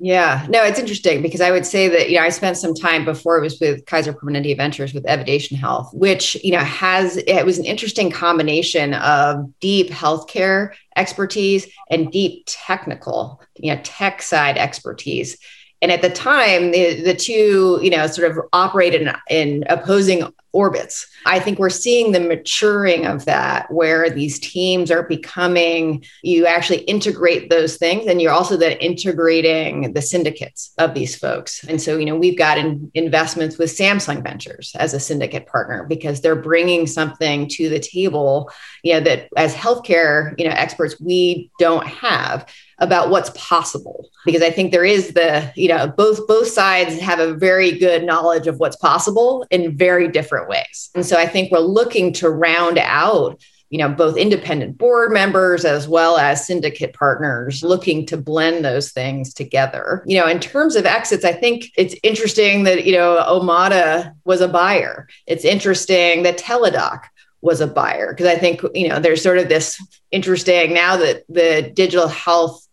Yeah, 0.00 0.44
no, 0.50 0.64
it's 0.64 0.80
interesting 0.80 1.22
because 1.22 1.40
I 1.40 1.52
would 1.52 1.64
say 1.64 1.88
that 1.88 2.10
you 2.10 2.16
know 2.16 2.24
I 2.24 2.28
spent 2.28 2.56
some 2.56 2.74
time 2.74 3.04
before 3.04 3.38
it 3.38 3.42
was 3.42 3.60
with 3.60 3.86
Kaiser 3.86 4.12
Permanente 4.12 4.56
Ventures 4.56 4.92
with 4.92 5.06
Evidation 5.06 5.56
Health, 5.56 5.90
which 5.94 6.34
you 6.42 6.50
know 6.50 6.58
has 6.58 7.16
it 7.16 7.46
was 7.46 7.58
an 7.58 7.64
interesting 7.64 8.10
combination 8.10 8.94
of 8.94 9.58
deep 9.60 9.90
healthcare 9.90 10.74
expertise 10.96 11.68
and 11.90 12.10
deep 12.10 12.42
technical, 12.46 13.40
you 13.56 13.74
know, 13.74 13.80
tech 13.84 14.20
side 14.20 14.58
expertise. 14.58 15.38
And 15.80 15.92
at 15.92 16.02
the 16.02 16.10
time, 16.10 16.70
the, 16.70 17.02
the 17.02 17.14
two, 17.14 17.78
you 17.82 17.90
know, 17.90 18.06
sort 18.06 18.30
of 18.30 18.38
operated 18.52 19.02
in, 19.02 19.14
in 19.28 19.64
opposing 19.68 20.32
orbits. 20.54 21.06
I 21.26 21.40
think 21.40 21.58
we're 21.58 21.68
seeing 21.68 22.12
the 22.12 22.20
maturing 22.20 23.06
of 23.06 23.24
that 23.24 23.70
where 23.70 24.08
these 24.08 24.38
teams 24.38 24.90
are 24.90 25.02
becoming, 25.02 26.04
you 26.22 26.46
actually 26.46 26.80
integrate 26.80 27.50
those 27.50 27.76
things 27.76 28.06
and 28.06 28.22
you're 28.22 28.32
also 28.32 28.56
then 28.56 28.72
integrating 28.78 29.92
the 29.92 30.02
syndicates 30.02 30.72
of 30.78 30.94
these 30.94 31.16
folks. 31.16 31.64
And 31.64 31.80
so, 31.80 31.98
you 31.98 32.06
know, 32.06 32.16
we've 32.16 32.38
got 32.38 32.58
in, 32.58 32.90
investments 32.94 33.58
with 33.58 33.76
Samsung 33.76 34.22
Ventures 34.22 34.72
as 34.78 34.94
a 34.94 35.00
syndicate 35.00 35.46
partner 35.46 35.84
because 35.84 36.20
they're 36.20 36.36
bringing 36.36 36.86
something 36.86 37.48
to 37.48 37.68
the 37.68 37.80
table, 37.80 38.50
you 38.82 38.94
know, 38.94 39.00
that 39.00 39.28
as 39.36 39.54
healthcare, 39.54 40.34
you 40.38 40.46
know, 40.46 40.54
experts, 40.54 41.00
we 41.00 41.50
don't 41.58 41.86
have 41.86 42.46
about 42.78 43.08
what's 43.08 43.30
possible 43.30 44.08
because 44.24 44.42
i 44.42 44.50
think 44.50 44.72
there 44.72 44.84
is 44.84 45.12
the 45.12 45.52
you 45.54 45.68
know 45.68 45.86
both 45.86 46.26
both 46.26 46.48
sides 46.48 46.98
have 46.98 47.20
a 47.20 47.34
very 47.34 47.70
good 47.72 48.04
knowledge 48.04 48.46
of 48.46 48.58
what's 48.58 48.76
possible 48.76 49.46
in 49.50 49.76
very 49.76 50.08
different 50.08 50.43
ways. 50.48 50.90
And 50.94 51.04
so 51.04 51.16
i 51.16 51.26
think 51.26 51.50
we're 51.50 51.58
looking 51.58 52.12
to 52.14 52.30
round 52.30 52.78
out 52.78 53.40
you 53.70 53.78
know 53.78 53.88
both 53.88 54.16
independent 54.16 54.78
board 54.78 55.10
members 55.10 55.64
as 55.64 55.88
well 55.88 56.16
as 56.16 56.46
syndicate 56.46 56.92
partners 56.92 57.62
looking 57.62 58.06
to 58.06 58.16
blend 58.16 58.64
those 58.64 58.92
things 58.92 59.34
together. 59.34 60.04
You 60.06 60.20
know 60.20 60.28
in 60.28 60.40
terms 60.40 60.76
of 60.76 60.86
exits 60.86 61.24
i 61.24 61.32
think 61.32 61.66
it's 61.76 61.94
interesting 62.02 62.64
that 62.64 62.84
you 62.84 62.92
know 62.92 63.24
omada 63.28 64.14
was 64.24 64.40
a 64.40 64.48
buyer. 64.48 65.08
It's 65.26 65.44
interesting 65.44 66.22
that 66.22 66.38
teladoc 66.38 67.04
was 67.44 67.60
a 67.60 67.66
buyer 67.66 68.10
because 68.10 68.26
I 68.26 68.36
think 68.36 68.62
you 68.74 68.88
know 68.88 68.98
there's 68.98 69.22
sort 69.22 69.36
of 69.38 69.50
this 69.50 69.80
interesting 70.10 70.72
now 70.72 70.96
that 70.96 71.24
the 71.28 71.70
digital 71.74 72.08
health 72.08 72.63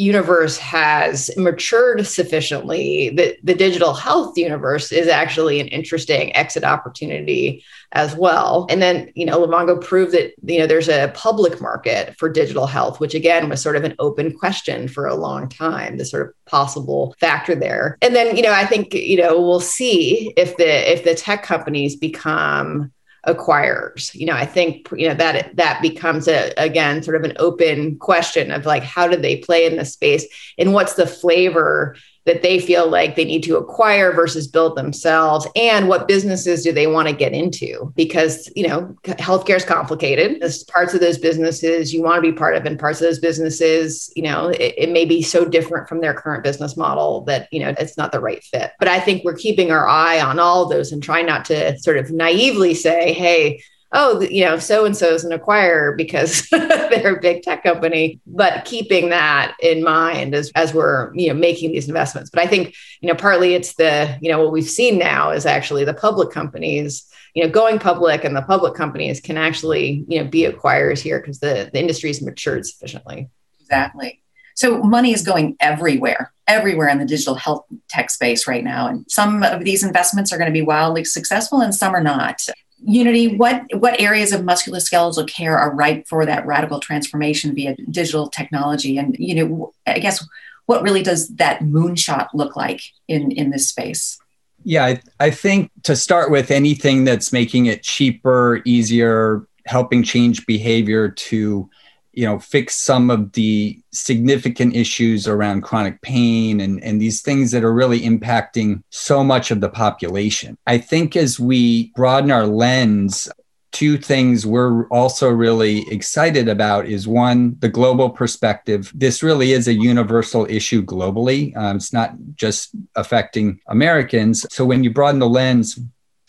universe 0.00 0.56
has 0.56 1.30
matured 1.36 2.06
sufficiently 2.06 3.10
that 3.10 3.36
the 3.42 3.54
digital 3.54 3.92
health 3.92 4.36
universe 4.38 4.92
is 4.92 5.08
actually 5.08 5.60
an 5.60 5.68
interesting 5.68 6.34
exit 6.34 6.64
opportunity 6.64 7.62
as 7.92 8.14
well. 8.14 8.66
And 8.70 8.80
then, 8.80 9.12
you 9.14 9.26
know, 9.26 9.44
Livongo 9.44 9.82
proved 9.82 10.12
that, 10.12 10.32
you 10.42 10.58
know, 10.58 10.66
there's 10.66 10.88
a 10.88 11.12
public 11.14 11.60
market 11.60 12.16
for 12.16 12.30
digital 12.30 12.66
health, 12.66 12.98
which 12.98 13.14
again 13.14 13.48
was 13.48 13.60
sort 13.60 13.76
of 13.76 13.84
an 13.84 13.94
open 13.98 14.32
question 14.32 14.88
for 14.88 15.06
a 15.06 15.14
long 15.14 15.48
time, 15.48 15.98
the 15.98 16.04
sort 16.04 16.28
of 16.28 16.44
possible 16.46 17.14
factor 17.20 17.54
there. 17.54 17.98
And 18.00 18.14
then, 18.14 18.36
you 18.36 18.42
know, 18.42 18.52
I 18.52 18.64
think, 18.64 18.94
you 18.94 19.18
know, 19.18 19.40
we'll 19.40 19.60
see 19.60 20.32
if 20.36 20.56
the 20.56 20.92
if 20.92 21.04
the 21.04 21.14
tech 21.14 21.42
companies 21.42 21.94
become 21.94 22.92
acquirers. 23.26 24.14
You 24.14 24.26
know 24.26 24.34
i 24.34 24.46
think 24.46 24.88
you 24.92 25.08
know 25.08 25.14
that 25.14 25.56
that 25.56 25.82
becomes 25.82 26.28
a 26.28 26.52
again 26.56 27.02
sort 27.02 27.16
of 27.16 27.24
an 27.24 27.36
open 27.38 27.96
question 27.96 28.50
of 28.50 28.66
like 28.66 28.82
how 28.82 29.06
do 29.06 29.16
they 29.16 29.36
play 29.36 29.66
in 29.66 29.76
this 29.76 29.92
space? 29.92 30.26
And 30.58 30.72
what's 30.72 30.94
the 30.94 31.06
flavor 31.06 31.96
that 32.26 32.42
they 32.42 32.58
feel 32.58 32.88
like 32.88 33.16
they 33.16 33.24
need 33.24 33.42
to 33.44 33.56
acquire 33.56 34.12
versus 34.12 34.46
build 34.46 34.76
themselves? 34.76 35.46
And 35.56 35.88
what 35.88 36.08
businesses 36.08 36.62
do 36.62 36.72
they 36.72 36.86
want 36.86 37.08
to 37.08 37.14
get 37.14 37.32
into? 37.32 37.92
Because 37.96 38.50
you 38.56 38.66
know 38.66 38.96
healthcare 39.04 39.56
is 39.56 39.64
complicated. 39.64 40.40
There's 40.40 40.64
parts 40.64 40.94
of 40.94 41.00
those 41.00 41.18
businesses 41.18 41.92
you 41.92 42.02
want 42.02 42.22
to 42.22 42.30
be 42.30 42.36
part 42.36 42.56
of 42.56 42.64
and 42.64 42.78
parts 42.78 43.00
of 43.00 43.06
those 43.06 43.18
businesses 43.18 44.10
you 44.16 44.22
know 44.22 44.48
it, 44.48 44.74
it, 44.76 44.90
may 44.90 45.04
be 45.04 45.22
so 45.22 45.44
different 45.44 45.88
from 45.88 46.00
their 46.00 46.14
current 46.14 46.42
business 46.42 46.76
model 46.76 47.22
that 47.22 47.48
you 47.52 47.60
know 47.60 47.74
it's 47.78 47.96
not 47.96 48.12
the 48.12 48.20
right 48.20 48.42
fit. 48.44 48.72
But 48.78 48.88
i 48.88 48.98
think 48.98 49.24
we're 49.24 49.34
keeping 49.34 49.70
our 49.70 49.86
eye 49.88 50.20
on 50.20 50.38
all 50.38 50.68
those 50.68 50.92
and 50.92 51.02
trying 51.02 51.26
not 51.26 51.44
to 51.46 51.78
sort 51.78 51.96
of 51.96 52.10
naively 52.10 52.74
say 52.74 53.12
hey 53.12 53.62
oh, 53.92 54.20
you 54.20 54.44
know, 54.44 54.58
so 54.58 54.84
and 54.84 54.96
so 54.96 55.14
is 55.14 55.24
an 55.24 55.36
acquirer 55.36 55.96
because 55.96 56.48
they're 56.50 57.16
a 57.16 57.20
big 57.20 57.42
tech 57.42 57.64
company, 57.64 58.20
but 58.26 58.64
keeping 58.64 59.08
that 59.10 59.56
in 59.60 59.82
mind 59.82 60.34
as, 60.34 60.50
as 60.54 60.72
we're, 60.72 61.12
you 61.14 61.28
know, 61.28 61.34
making 61.34 61.72
these 61.72 61.88
investments. 61.88 62.30
But 62.30 62.42
I 62.42 62.46
think, 62.46 62.74
you 63.00 63.08
know, 63.08 63.16
partly 63.16 63.54
it's 63.54 63.74
the, 63.74 64.16
you 64.20 64.30
know, 64.30 64.42
what 64.42 64.52
we've 64.52 64.64
seen 64.64 64.98
now 64.98 65.30
is 65.30 65.44
actually 65.44 65.84
the 65.84 65.94
public 65.94 66.30
companies, 66.30 67.04
you 67.34 67.42
know, 67.42 67.50
going 67.50 67.78
public 67.78 68.24
and 68.24 68.36
the 68.36 68.42
public 68.42 68.74
companies 68.74 69.20
can 69.20 69.36
actually, 69.36 70.04
you 70.08 70.22
know, 70.22 70.28
be 70.28 70.44
acquirers 70.44 71.00
here 71.00 71.20
because 71.20 71.40
the, 71.40 71.68
the 71.72 71.80
industry's 71.80 72.22
matured 72.22 72.66
sufficiently. 72.66 73.28
Exactly. 73.60 74.22
So 74.54 74.82
money 74.82 75.12
is 75.12 75.22
going 75.22 75.56
everywhere, 75.58 76.32
everywhere 76.46 76.88
in 76.88 76.98
the 76.98 77.06
digital 77.06 77.34
health 77.34 77.64
tech 77.88 78.10
space 78.10 78.46
right 78.46 78.62
now. 78.62 78.88
And 78.88 79.10
some 79.10 79.42
of 79.42 79.64
these 79.64 79.82
investments 79.82 80.32
are 80.32 80.38
going 80.38 80.50
to 80.50 80.52
be 80.52 80.62
wildly 80.62 81.04
successful 81.04 81.60
and 81.60 81.74
some 81.74 81.94
are 81.94 82.02
not. 82.02 82.46
Unity, 82.82 83.36
what 83.36 83.62
what 83.74 84.00
areas 84.00 84.32
of 84.32 84.40
musculoskeletal 84.40 85.28
care 85.28 85.58
are 85.58 85.74
ripe 85.74 86.08
for 86.08 86.24
that 86.24 86.46
radical 86.46 86.80
transformation 86.80 87.54
via 87.54 87.76
digital 87.90 88.28
technology? 88.28 88.96
And 88.96 89.16
you 89.18 89.34
know, 89.34 89.72
I 89.86 89.98
guess 89.98 90.26
what 90.66 90.82
really 90.82 91.02
does 91.02 91.28
that 91.36 91.60
moonshot 91.60 92.28
look 92.32 92.56
like 92.56 92.80
in 93.08 93.32
in 93.32 93.50
this 93.50 93.68
space? 93.68 94.18
Yeah, 94.64 94.84
I, 94.84 95.00
I 95.18 95.30
think 95.30 95.70
to 95.84 95.96
start 95.96 96.30
with, 96.30 96.50
anything 96.50 97.04
that's 97.04 97.32
making 97.32 97.66
it 97.66 97.82
cheaper, 97.82 98.60
easier, 98.64 99.46
helping 99.66 100.02
change 100.02 100.44
behavior 100.46 101.08
to 101.08 101.70
you 102.12 102.26
know 102.26 102.38
fix 102.38 102.76
some 102.76 103.10
of 103.10 103.32
the 103.32 103.80
significant 103.92 104.74
issues 104.74 105.28
around 105.28 105.62
chronic 105.62 106.00
pain 106.02 106.60
and, 106.60 106.82
and 106.82 107.00
these 107.00 107.22
things 107.22 107.50
that 107.50 107.64
are 107.64 107.72
really 107.72 108.00
impacting 108.00 108.82
so 108.90 109.22
much 109.22 109.50
of 109.50 109.60
the 109.60 109.68
population. 109.68 110.56
I 110.66 110.78
think 110.78 111.16
as 111.16 111.38
we 111.38 111.92
broaden 111.94 112.30
our 112.30 112.46
lens 112.46 113.28
two 113.72 113.96
things 113.96 114.44
we're 114.44 114.88
also 114.88 115.28
really 115.28 115.84
excited 115.90 116.48
about 116.48 116.86
is 116.86 117.06
one 117.06 117.56
the 117.60 117.68
global 117.68 118.10
perspective. 118.10 118.90
This 118.94 119.22
really 119.22 119.52
is 119.52 119.68
a 119.68 119.72
universal 119.72 120.44
issue 120.50 120.84
globally. 120.84 121.56
Um, 121.56 121.76
it's 121.76 121.92
not 121.92 122.14
just 122.34 122.70
affecting 122.96 123.60
americans. 123.68 124.44
So 124.50 124.64
when 124.64 124.82
you 124.82 124.90
broaden 124.90 125.20
the 125.20 125.28
lens 125.28 125.78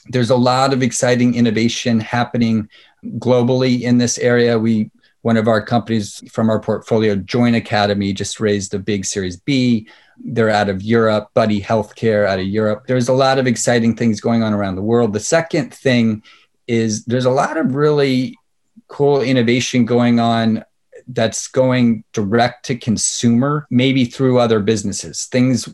there's 0.07 0.29
a 0.29 0.35
lot 0.35 0.73
of 0.73 0.81
exciting 0.81 1.35
innovation 1.35 1.99
happening 1.99 2.69
globally 3.17 3.81
in 3.81 3.97
this 3.97 4.17
area. 4.17 4.57
We 4.57 4.89
one 5.21 5.38
of 5.38 5.47
our 5.47 5.63
companies 5.63 6.21
from 6.31 6.49
our 6.49 6.60
portfolio, 6.60 7.15
Joint 7.15 7.55
Academy, 7.55 8.13
just 8.13 8.39
raised 8.39 8.73
a 8.73 8.79
big 8.79 9.05
Series 9.05 9.38
B. 9.38 9.88
They're 10.17 10.49
out 10.49 10.69
of 10.69 10.81
Europe, 10.81 11.29
Buddy 11.34 11.62
Healthcare 11.62 12.27
out 12.27 12.39
of 12.39 12.47
Europe. 12.47 12.86
There's 12.88 13.10
a 13.10 13.13
lot 13.13 13.38
of 13.38 13.47
exciting 13.47 13.95
things 13.95 14.19
going 14.19 14.43
on 14.43 14.53
around 14.53 14.75
the 14.75 14.81
world. 14.81 15.13
The 15.13 15.19
second 15.19 15.73
thing 15.73 16.23
is 16.67 17.05
there's 17.05 17.25
a 17.25 17.31
lot 17.31 17.57
of 17.57 17.75
really 17.75 18.38
cool 18.88 19.21
innovation 19.21 19.86
going 19.86 20.19
on 20.19 20.63
that's 21.07 21.47
going 21.47 22.03
direct 22.13 22.65
to 22.65 22.75
consumer, 22.75 23.67
maybe 23.69 24.05
through 24.05 24.39
other 24.39 24.60
businesses, 24.60 25.25
things 25.25 25.67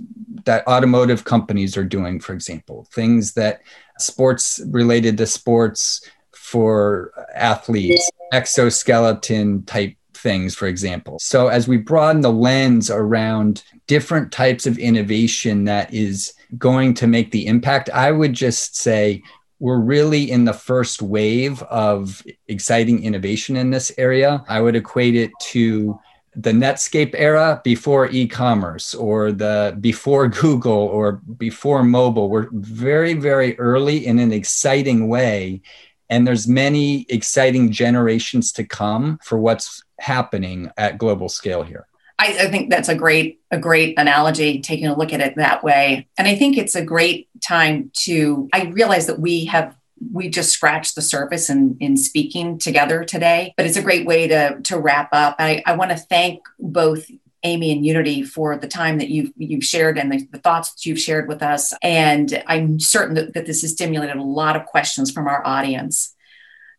that 0.45 0.67
automotive 0.67 1.23
companies 1.23 1.77
are 1.77 1.83
doing, 1.83 2.19
for 2.19 2.33
example, 2.33 2.87
things 2.93 3.33
that 3.33 3.61
sports 3.99 4.61
related 4.67 5.17
to 5.17 5.25
sports 5.25 6.01
for 6.47 7.11
athletes, 7.35 8.09
exoskeleton 8.31 9.63
type 9.65 9.93
things, 10.13 10.55
for 10.55 10.67
example. 10.67 11.19
So, 11.19 11.49
as 11.49 11.67
we 11.67 11.75
broaden 11.75 12.21
the 12.21 12.31
lens 12.31 12.89
around 12.89 13.63
different 13.85 14.31
types 14.31 14.65
of 14.65 14.77
innovation 14.77 15.65
that 15.65 15.93
is 15.93 16.33
going 16.57 16.93
to 16.95 17.07
make 17.07 17.31
the 17.31 17.47
impact, 17.47 17.89
I 17.89 18.11
would 18.11 18.33
just 18.33 18.77
say 18.77 19.21
we're 19.59 19.79
really 19.79 20.31
in 20.31 20.45
the 20.45 20.53
first 20.53 21.01
wave 21.01 21.61
of 21.63 22.23
exciting 22.47 23.03
innovation 23.03 23.57
in 23.57 23.69
this 23.71 23.91
area. 23.97 24.43
I 24.47 24.61
would 24.61 24.75
equate 24.77 25.15
it 25.15 25.31
to 25.51 25.99
the 26.37 26.51
Netscape 26.51 27.15
era 27.15 27.59
before 27.63 28.07
e-commerce 28.11 28.93
or 28.93 29.31
the 29.31 29.75
before 29.81 30.27
Google 30.41 30.71
or 30.71 31.13
before 31.37 31.83
mobile. 31.83 32.29
We're 32.29 32.49
very, 32.51 33.15
very 33.15 33.57
early 33.57 34.05
in 34.05 34.19
an 34.19 34.31
exciting 34.31 35.07
way. 35.07 35.61
And 36.09 36.25
there's 36.25 36.47
many 36.47 37.05
exciting 37.09 37.71
generations 37.71 38.51
to 38.53 38.63
come 38.63 39.19
for 39.23 39.37
what's 39.37 39.83
happening 39.99 40.71
at 40.77 40.97
global 40.97 41.29
scale 41.29 41.63
here. 41.63 41.87
I, 42.19 42.27
I, 42.39 42.49
think 42.49 42.69
that's 42.69 42.89
a 42.89 42.95
great 42.95 43.41
a 43.51 43.59
great 43.59 43.97
analogy 43.99 44.59
taking 44.59 44.87
a 44.87 44.97
look 44.97 45.13
at 45.13 45.21
it 45.21 45.35
that 45.35 45.63
way 45.63 46.07
and 46.17 46.27
i 46.27 46.35
think 46.35 46.57
it's 46.57 46.73
a 46.73 46.83
great 46.83 47.29
time 47.41 47.91
to 48.05 48.49
i 48.53 48.63
realize 48.63 49.05
that 49.05 49.19
we 49.19 49.45
have 49.45 49.75
we 50.11 50.27
just 50.27 50.51
scratched 50.51 50.95
the 50.95 51.01
surface 51.01 51.49
in, 51.49 51.77
in 51.79 51.95
speaking 51.95 52.57
together 52.57 53.03
today 53.03 53.53
but 53.55 53.67
it's 53.67 53.77
a 53.77 53.83
great 53.83 54.07
way 54.07 54.27
to 54.27 54.59
to 54.61 54.79
wrap 54.79 55.09
up 55.11 55.35
i, 55.37 55.61
I 55.67 55.75
want 55.75 55.91
to 55.91 55.97
thank 55.97 56.41
both 56.59 57.05
Amy 57.47 57.71
and 57.71 57.85
Unity 57.85 58.23
for 58.23 58.57
the 58.57 58.67
time 58.67 58.97
that 58.99 59.09
you've 59.09 59.31
you've 59.37 59.63
shared 59.63 59.97
and 59.97 60.11
the, 60.11 60.27
the, 60.31 60.39
thoughts 60.39 60.71
that 60.71 60.85
you've 60.85 60.99
shared 60.99 61.27
with 61.27 61.41
us. 61.41 61.73
And 61.81 62.43
I'm 62.47 62.79
certain 62.79 63.15
that, 63.15 63.33
that 63.33 63.45
this 63.45 63.61
has 63.61 63.71
stimulated 63.71 64.17
a 64.17 64.23
lot 64.23 64.55
of 64.55 64.65
questions 64.65 65.11
from 65.11 65.27
our 65.27 65.45
audience. 65.45 66.13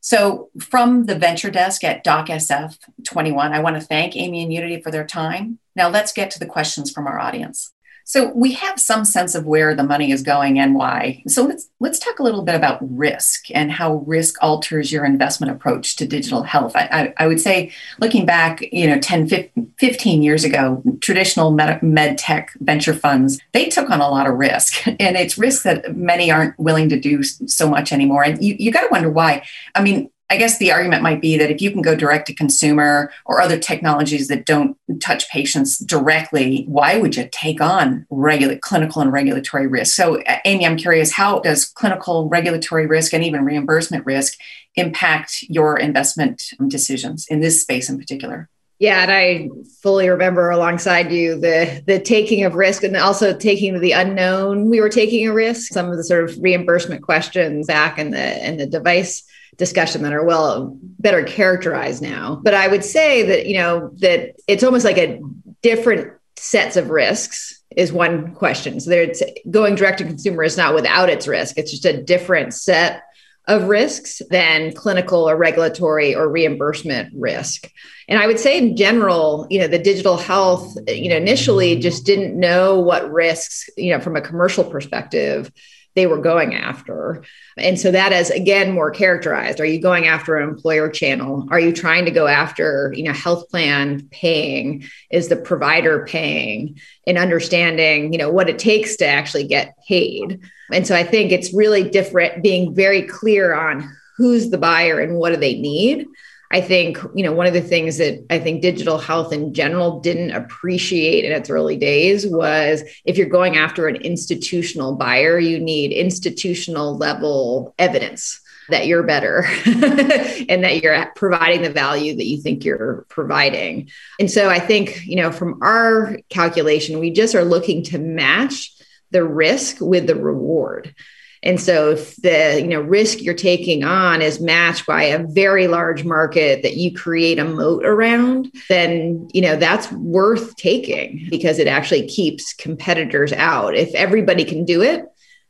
So, 0.01 0.51
from 0.61 1.07
the 1.07 1.19
venture 1.19 1.51
desk 1.51 1.83
at 1.83 2.05
DocSF 2.05 2.79
21, 3.05 3.53
I 3.53 3.61
want 3.61 3.77
to 3.77 3.87
thank 3.87 4.17
Amy 4.17 4.43
and 4.43 4.53
Unity 4.53 4.81
for 4.81 4.91
their 4.91 5.07
time. 5.07 5.59
Now, 5.75 5.89
let's 5.89 6.13
get 6.13 6.31
to 6.33 6.39
the 6.39 6.47
questions 6.47 6.91
from 6.91 7.07
our 7.07 7.19
audience. 7.19 7.73
So 8.09 8.33
we 8.35 8.53
have 8.55 8.81
some 8.81 9.05
sense 9.05 9.35
of 9.35 9.45
where 9.45 9.75
the 9.75 9.83
money 9.83 10.13
is 10.13 10.23
going 10.23 10.59
and 10.59 10.75
why. 10.75 11.23
So 11.29 11.45
let's 11.45 11.69
let's 11.79 11.99
talk 11.99 12.19
a 12.19 12.23
little 12.23 12.41
bit 12.41 12.55
about 12.55 12.79
risk 12.81 13.51
and 13.51 13.71
how 13.71 13.97
risk 14.07 14.43
alters 14.43 14.91
your 14.91 15.05
investment 15.05 15.53
approach 15.53 15.95
to 15.97 16.07
digital 16.07 16.43
health. 16.43 16.75
I, 16.75 16.89
I, 16.91 17.25
I 17.25 17.27
would 17.27 17.39
say, 17.39 17.71
looking 18.01 18.25
back, 18.25 18.63
you 18.73 18.87
know, 18.87 18.99
10, 18.99 19.51
15 19.79 20.23
years 20.23 20.43
ago, 20.43 20.83
traditional 21.03 21.51
med, 21.51 21.83
med 21.83 22.17
tech 22.17 22.55
venture 22.61 22.95
funds, 22.95 23.39
they 23.53 23.69
took 23.69 23.91
on 23.91 24.01
a 24.01 24.09
lot 24.09 24.27
of 24.27 24.39
risk. 24.39 24.87
And 24.99 25.17
it's 25.17 25.37
risk 25.37 25.65
that 25.65 25.95
many 25.95 26.31
aren't 26.31 26.59
willing 26.59 26.89
to 26.89 26.99
do 26.99 27.23
so 27.23 27.69
much 27.69 27.93
anymore. 27.93 28.25
And 28.25 28.43
you, 28.43 28.57
you 28.59 28.73
got 28.73 28.81
to 28.81 28.89
wonder 28.91 29.11
why. 29.11 29.45
I 29.75 29.83
mean, 29.83 30.11
I 30.31 30.37
guess 30.37 30.59
the 30.59 30.73
argument 30.73 31.03
might 31.03 31.23
be 31.23 31.39
that 31.39 31.51
if 31.51 31.63
you 31.63 31.71
can 31.71 31.81
go 31.81 31.95
direct 31.95 32.27
to 32.27 32.35
consumer 32.35 33.11
or 33.25 33.41
other 33.41 33.59
technologies 33.59 34.29
that 34.29 34.45
don't 34.45 34.77
touch 35.01 35.29
patients 35.31 35.79
directly, 35.79 36.65
why 36.69 36.99
would 36.99 37.17
you 37.17 37.29
take 37.33 37.63
on 37.63 38.07
regular 38.11 38.57
clinical 38.57 39.01
and 39.01 39.11
regulatory 39.11 39.67
risk? 39.67 39.95
So, 39.97 40.23
Amy, 40.45 40.67
I'm 40.67 40.77
curious, 40.77 41.13
how 41.13 41.41
does 41.41 41.65
clinical 41.65 42.29
regulatory 42.29 42.87
risk 42.87 43.15
and 43.15 43.25
even 43.25 43.45
reimbursement 43.45 44.05
risk 44.05 44.39
impact 44.75 45.45
your 45.49 45.79
investment 45.79 46.51
decisions 46.69 47.27
in 47.29 47.41
this 47.41 47.63
space 47.63 47.89
in 47.89 47.99
particular? 47.99 48.51
Yeah, 48.79 49.03
and 49.03 49.11
I 49.11 49.49
fully 49.83 50.09
remember 50.09 50.51
alongside 50.51 51.11
you 51.11 51.41
the 51.41 51.83
the 51.87 51.99
taking 51.99 52.45
of 52.45 52.55
risk 52.55 52.85
and 52.85 52.97
also 52.97 53.37
taking 53.37 53.81
the 53.81 53.93
unknown. 53.93 54.71
We 54.71 54.81
were 54.81 54.89
taking 54.89 55.27
a 55.27 55.33
risk. 55.33 55.73
Some 55.73 55.91
of 55.91 55.97
the 55.97 56.05
sort 56.05 56.25
of 56.25 56.39
reimbursement 56.41 57.03
questions 57.03 57.67
back 57.67 57.99
in 57.99 58.13
the 58.13 58.47
in 58.47 58.57
the 58.57 58.67
device 58.67 59.25
discussion 59.57 60.03
that 60.03 60.13
are 60.13 60.25
well 60.25 60.77
better 60.81 61.25
characterized 61.25 62.01
now. 62.01 62.41
But 62.45 62.55
I 62.55 62.69
would 62.69 62.85
say 62.85 63.25
that, 63.25 63.47
you 63.47 63.59
know, 63.59 63.91
that 63.99 64.37
it's 64.47 64.63
almost 64.63 64.85
like 64.85 64.99
a 64.99 65.21
different 65.63 66.13
sets 66.37 66.77
of 66.77 66.91
risks 66.91 67.61
is 67.77 67.93
one 67.93 68.35
question. 68.35 68.79
So 68.79 68.91
there's 68.91 69.23
going 69.51 69.75
direct 69.75 69.99
to 69.99 70.05
consumer 70.05 70.45
is 70.45 70.57
not 70.57 70.75
without 70.75 71.11
its 71.11 71.27
risk. 71.27 71.59
It's 71.59 71.73
just 71.73 71.85
a 71.85 72.01
different 72.01 72.55
set 72.55 73.03
of 73.49 73.65
risks 73.65 74.23
than 74.31 74.73
clinical 74.73 75.29
or 75.29 75.37
regulatory 75.37 76.15
or 76.15 76.29
reimbursement 76.29 77.13
risk. 77.17 77.71
And 78.07 78.21
I 78.21 78.27
would 78.27 78.39
say 78.39 78.59
in 78.59 78.77
general, 78.77 79.47
you 79.51 79.59
know, 79.59 79.67
the 79.67 79.79
digital 79.79 80.17
health, 80.17 80.77
you 80.87 81.09
know, 81.09 81.17
initially 81.17 81.77
just 81.77 82.07
didn't 82.07 82.39
know 82.39 82.79
what 82.79 83.11
risks, 83.11 83.69
you 83.77 83.93
know, 83.93 84.01
from 84.01 84.17
a 84.17 84.21
commercial 84.21 84.65
perspective 84.65 85.51
they 85.99 86.07
were 86.07 86.21
going 86.21 86.55
after. 86.55 87.25
And 87.57 87.79
so 87.79 87.91
that 87.91 88.13
is 88.13 88.31
again 88.31 88.71
more 88.71 88.93
characterized. 88.93 89.59
Are 89.59 89.67
you 89.67 89.81
going 89.81 90.07
after 90.07 90.37
an 90.37 90.49
employer 90.49 90.89
channel? 90.89 91.49
Are 91.51 91.59
you 91.59 91.73
trying 91.73 92.05
to 92.05 92.13
go 92.13 92.29
after, 92.29 92.93
you 92.97 93.03
know, 93.03 93.13
health 93.13 93.49
plan 93.51 94.07
paying? 94.13 94.85
Is 95.11 95.27
the 95.27 95.37
provider 95.37 96.07
paying? 96.07 96.79
And 97.07 97.19
understanding, 97.19 98.13
you 98.13 98.19
know, 98.19 98.31
what 98.31 98.49
it 98.49 98.61
takes 98.61 98.95
to 98.97 99.07
actually 99.07 99.49
get 99.49 99.75
paid. 99.89 100.41
And 100.73 100.87
so 100.87 100.95
I 100.95 101.03
think 101.03 101.33
it's 101.33 101.53
really 101.53 101.91
different 101.91 102.45
being 102.45 102.77
very 102.77 103.03
clear 103.03 103.55
on 103.55 103.91
who's 104.17 104.51
the 104.51 104.59
buyer 104.59 105.01
and 105.01 105.17
what 105.17 105.31
do 105.31 105.37
they 105.37 105.59
need 105.59 106.07
I 106.51 106.63
think, 106.63 106.99
you 107.15 107.23
know, 107.23 107.33
one 107.33 107.47
of 107.47 107.53
the 107.53 107.61
things 107.61 107.99
that 107.99 108.25
I 108.31 108.39
think 108.39 108.63
digital 108.63 108.97
health 108.97 109.33
in 109.33 109.53
general 109.53 110.01
didn't 110.01 110.31
appreciate 110.31 111.25
in 111.25 111.33
its 111.33 111.51
early 111.51 111.77
days 111.77 112.27
was 112.27 112.83
if 113.05 113.19
you're 113.19 113.29
going 113.29 113.57
after 113.57 113.87
an 113.87 113.97
institutional 113.97 114.97
buyer, 114.97 115.39
you 115.39 115.59
need 115.59 115.93
institutional 115.93 116.97
level 116.97 117.75
evidence 117.79 118.41
that 118.71 118.87
you're 118.87 119.03
better 119.03 119.45
and 119.67 120.65
that 120.65 120.83
you're 120.83 121.11
providing 121.17 121.63
the 121.63 121.71
value 121.71 122.17
that 122.17 122.27
you 122.27 122.41
think 122.41 122.65
you're 122.65 123.05
providing. 123.09 123.91
And 124.19 124.31
so 124.31 124.49
I 124.49 124.59
think, 124.59 125.05
you 125.07 125.17
know, 125.17 125.33
from 125.33 125.59
our 125.63 126.19
calculation, 126.29 126.99
we 126.99 127.11
just 127.11 127.35
are 127.35 127.45
looking 127.45 127.83
to 127.85 127.99
match 127.99 128.73
the 129.11 129.25
risk 129.25 129.79
with 129.81 130.07
the 130.07 130.17
reward. 130.17 130.95
And 131.43 131.61
so 131.61 131.91
if 131.91 132.17
the 132.17 132.61
you 132.61 132.69
know 132.69 132.81
risk 132.81 133.21
you're 133.21 133.35
taking 133.35 133.85
on 133.85 134.23
is 134.23 134.41
matched 134.41 134.87
by 134.87 135.05
a 135.05 135.25
very 135.27 135.69
large 135.69 136.05
market 136.05 136.63
that 136.63 136.77
you 136.77 136.95
create 136.95 137.39
a 137.39 137.45
moat 137.45 137.85
around, 137.85 138.53
then 138.69 139.29
you 139.33 139.43
know 139.43 139.57
that's 139.57 139.91
worth 139.93 140.57
taking 140.57 141.27
because 141.31 141.59
it 141.59 141.69
actually 141.69 142.07
keeps 142.09 142.53
competitors 142.53 143.33
out. 143.33 143.75
If 143.75 143.95
everybody 143.95 144.45
can 144.45 144.65
do 144.65 144.83
it, 144.83 145.05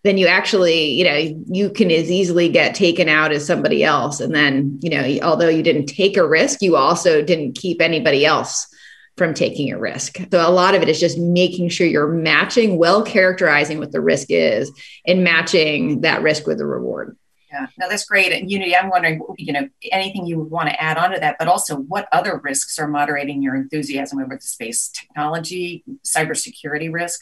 then 0.05 0.19
you 0.19 0.27
actually, 0.27 0.93
you 0.93 1.05
know, 1.05 1.45
you 1.47 1.71
can 1.71 1.91
as 1.91 2.11
easily 2.11 2.49
get 2.49 2.75
taken 2.75 3.09
out 3.09 3.33
as 3.33 3.47
somebody 3.47 3.83
else. 3.83 4.21
And 4.21 4.35
then, 4.35 4.79
you 4.83 4.91
know, 4.91 5.19
although 5.23 5.49
you 5.49 5.63
didn't 5.63 5.87
take 5.87 6.17
a 6.17 6.27
risk, 6.27 6.63
you 6.63 6.77
also 6.77 7.23
didn't 7.23 7.55
keep 7.55 7.81
anybody 7.81 8.25
else 8.25 8.73
from 9.19 9.35
taking 9.35 9.73
a 9.73 9.79
risk. 9.79 10.19
So 10.31 10.49
a 10.49 10.51
lot 10.51 10.75
of 10.75 10.83
it 10.83 10.89
is 10.89 11.01
just 11.01 11.19
making 11.19 11.69
sure 11.69 11.87
you're 11.87 12.09
matching, 12.09 12.79
well 12.79 13.03
characterizing 13.03 13.79
what 13.79 13.93
the 13.93 14.01
risk 14.01 14.29
is 14.31 14.73
and 15.07 15.25
matching 15.25 16.03
that 16.03 16.23
risk 16.23 16.47
with 16.47 16.59
the 16.59 16.67
reward. 16.67 17.17
Yeah, 17.51 17.67
no, 17.79 17.89
that's 17.89 18.05
great. 18.05 18.31
And 18.33 18.51
Unity, 18.51 18.77
I'm 18.77 18.91
wondering, 18.91 19.21
you 19.39 19.53
know, 19.55 19.69
anything 19.91 20.27
you 20.27 20.39
would 20.39 20.51
want 20.51 20.69
to 20.69 20.83
add 20.83 20.99
on 20.99 21.13
to 21.13 21.21
that, 21.21 21.37
but 21.39 21.49
also 21.49 21.77
what 21.77 22.07
other 22.13 22.41
risks 22.45 22.79
are 22.79 22.87
moderating 22.87 23.43
your 23.43 23.57
enthusiasm 23.57 24.21
over 24.21 24.37
the 24.37 24.43
space 24.43 24.89
technology, 24.89 25.83
cybersecurity 26.05 26.93
risk? 26.93 27.21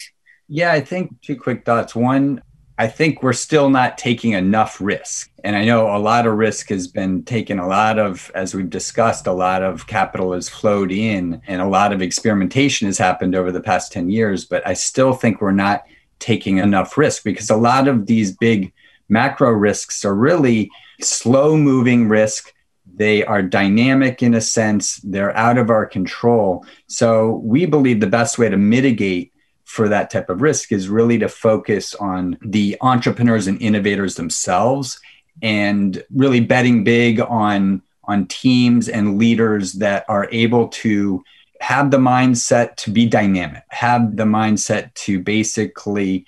Yeah, 0.49 0.73
I 0.73 0.81
think 0.81 1.21
two 1.23 1.37
quick 1.37 1.65
thoughts. 1.65 1.95
One, 1.95 2.43
I 2.79 2.89
think 2.89 3.23
we're 3.23 3.33
still 3.33 3.71
not 3.71 3.97
taking 3.97 4.33
enough 4.33 4.81
risk. 4.81 5.31
And 5.43 5.57
I 5.57 5.65
know 5.65 5.97
a 5.97 5.99
lot 5.99 6.27
of 6.27 6.35
risk 6.35 6.69
has 6.69 6.87
been 6.87 7.23
taken, 7.23 7.59
a 7.59 7.67
lot 7.67 7.99
of, 7.99 8.31
as 8.35 8.55
we've 8.55 8.69
discussed, 8.69 9.27
a 9.27 9.33
lot 9.33 9.63
of 9.63 9.87
capital 9.87 10.33
has 10.33 10.49
flowed 10.49 10.93
in 10.93 11.41
and 11.47 11.63
a 11.63 11.69
lot 11.69 11.93
of 11.93 12.03
experimentation 12.03 12.87
has 12.87 12.99
happened 12.99 13.35
over 13.35 13.51
the 13.51 13.63
past 13.63 13.93
10 13.93 14.11
years. 14.11 14.45
But 14.45 14.67
I 14.67 14.75
still 14.75 15.15
think 15.15 15.41
we're 15.41 15.53
not 15.53 15.85
taking 16.19 16.59
enough 16.59 16.99
risk 16.99 17.25
because 17.25 17.49
a 17.49 17.57
lot 17.57 17.89
of 17.89 18.07
these 18.07 18.33
big 18.33 18.73
macro 19.09 19.51
risks 19.51 20.05
are 20.05 20.15
really 20.15 20.71
slow 21.01 21.57
moving 21.57 22.09
risk. 22.09 22.53
They 22.95 23.25
are 23.25 23.43
dynamic 23.43 24.23
in 24.23 24.35
a 24.35 24.41
sense, 24.41 24.97
they're 24.97 25.37
out 25.37 25.59
of 25.59 25.71
our 25.71 25.87
control. 25.87 26.65
So 26.89 27.41
we 27.45 27.65
believe 27.65 28.01
the 28.01 28.07
best 28.07 28.39
way 28.39 28.49
to 28.49 28.57
mitigate 28.57 29.33
for 29.67 29.89
that 29.89 30.11
type 30.11 30.31
of 30.31 30.41
risk 30.41 30.73
is 30.73 30.89
really 30.89 31.19
to 31.19 31.29
focus 31.29 31.95
on 31.97 32.39
the 32.41 32.77
entrepreneurs 32.81 33.49
and 33.49 33.61
innovators 33.61 34.15
themselves 34.15 34.99
and 35.43 36.03
really 36.15 36.41
betting 36.41 36.83
big 36.85 37.21
on 37.21 37.83
on 38.05 38.27
teams 38.29 38.89
and 38.89 39.19
leaders 39.19 39.75
that 39.75 40.05
are 40.09 40.29
able 40.31 40.69
to 40.69 41.23
have 41.61 41.91
the 41.91 41.99
mindset 41.99 42.77
to 42.77 42.91
be 42.91 43.07
dynamic 43.07 43.65
have 43.69 44.17
the 44.17 44.25
mindset 44.25 44.95
to 44.95 45.21
basically 45.21 46.25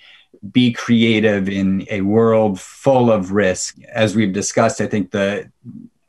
be 0.51 0.71
creative 0.73 1.49
in 1.49 1.85
a 1.89 2.01
world 2.01 2.59
full 2.59 3.11
of 3.11 3.31
risk. 3.31 3.77
As 3.93 4.15
we've 4.15 4.33
discussed 4.33 4.81
i 4.81 4.87
think 4.87 5.11
the 5.11 5.49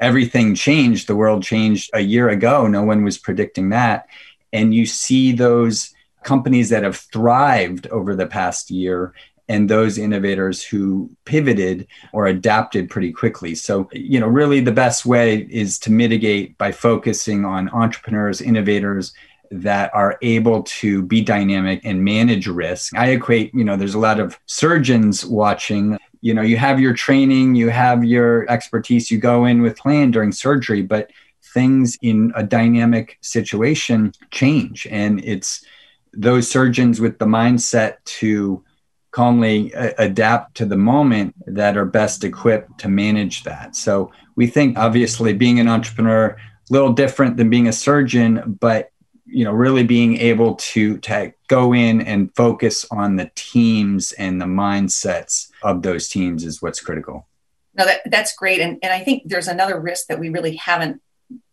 everything 0.00 0.54
changed 0.54 1.06
the 1.06 1.16
world 1.16 1.42
changed 1.42 1.90
a 1.94 2.00
year 2.00 2.28
ago. 2.28 2.66
No 2.66 2.82
one 2.82 3.04
was 3.04 3.18
predicting 3.18 3.68
that. 3.68 4.08
And 4.52 4.74
you 4.74 4.86
see 4.86 5.32
those 5.32 5.94
companies 6.22 6.68
that 6.70 6.82
have 6.82 6.96
thrived 6.96 7.86
over 7.88 8.14
the 8.14 8.26
past 8.26 8.70
year 8.70 9.14
and 9.48 9.68
those 9.68 9.98
innovators 9.98 10.62
who 10.62 11.10
pivoted 11.24 11.88
or 12.12 12.28
adapted 12.28 12.88
pretty 12.88 13.12
quickly. 13.12 13.54
So, 13.54 13.88
you 13.92 14.20
know, 14.20 14.28
really 14.28 14.60
the 14.60 14.70
best 14.70 15.04
way 15.04 15.48
is 15.50 15.76
to 15.80 15.90
mitigate 15.90 16.56
by 16.56 16.70
focusing 16.70 17.44
on 17.44 17.68
entrepreneurs, 17.70 18.40
innovators 18.40 19.12
that 19.50 19.90
are 19.92 20.16
able 20.22 20.62
to 20.62 21.02
be 21.02 21.20
dynamic 21.20 21.80
and 21.84 22.04
manage 22.04 22.46
risk. 22.46 22.96
I 22.96 23.08
equate, 23.08 23.52
you 23.52 23.64
know, 23.64 23.76
there's 23.76 23.94
a 23.94 23.98
lot 23.98 24.20
of 24.20 24.38
surgeons 24.46 25.26
watching 25.26 25.98
you 26.20 26.34
know 26.34 26.42
you 26.42 26.56
have 26.56 26.78
your 26.78 26.92
training 26.92 27.54
you 27.54 27.70
have 27.70 28.04
your 28.04 28.48
expertise 28.50 29.10
you 29.10 29.18
go 29.18 29.46
in 29.46 29.62
with 29.62 29.76
plan 29.76 30.10
during 30.10 30.32
surgery 30.32 30.82
but 30.82 31.10
things 31.54 31.98
in 32.02 32.32
a 32.36 32.42
dynamic 32.42 33.18
situation 33.22 34.12
change 34.30 34.86
and 34.90 35.24
it's 35.24 35.64
those 36.12 36.50
surgeons 36.50 37.00
with 37.00 37.18
the 37.18 37.26
mindset 37.26 37.96
to 38.04 38.64
calmly 39.10 39.74
uh, 39.74 39.92
adapt 39.98 40.56
to 40.56 40.64
the 40.64 40.76
moment 40.76 41.34
that 41.46 41.76
are 41.76 41.84
best 41.84 42.24
equipped 42.24 42.78
to 42.78 42.88
manage 42.88 43.42
that. 43.42 43.74
So 43.74 44.12
we 44.36 44.46
think 44.46 44.78
obviously 44.78 45.32
being 45.32 45.58
an 45.60 45.68
entrepreneur 45.68 46.28
a 46.28 46.72
little 46.72 46.92
different 46.92 47.36
than 47.36 47.50
being 47.50 47.68
a 47.68 47.72
surgeon 47.72 48.56
but 48.60 48.90
you 49.26 49.44
know 49.44 49.52
really 49.52 49.84
being 49.84 50.16
able 50.16 50.54
to 50.56 50.98
to 50.98 51.32
go 51.48 51.74
in 51.74 52.00
and 52.00 52.34
focus 52.34 52.86
on 52.90 53.16
the 53.16 53.30
teams 53.34 54.12
and 54.12 54.40
the 54.40 54.46
mindsets 54.46 55.50
of 55.62 55.82
those 55.82 56.08
teams 56.08 56.44
is 56.44 56.62
what's 56.62 56.80
critical. 56.80 57.26
No 57.74 57.84
that, 57.84 58.00
that's 58.06 58.34
great 58.34 58.60
and, 58.60 58.78
and 58.82 58.92
i 58.92 59.00
think 59.00 59.22
there's 59.26 59.48
another 59.48 59.80
risk 59.80 60.06
that 60.08 60.18
we 60.18 60.28
really 60.28 60.56
haven't 60.56 61.00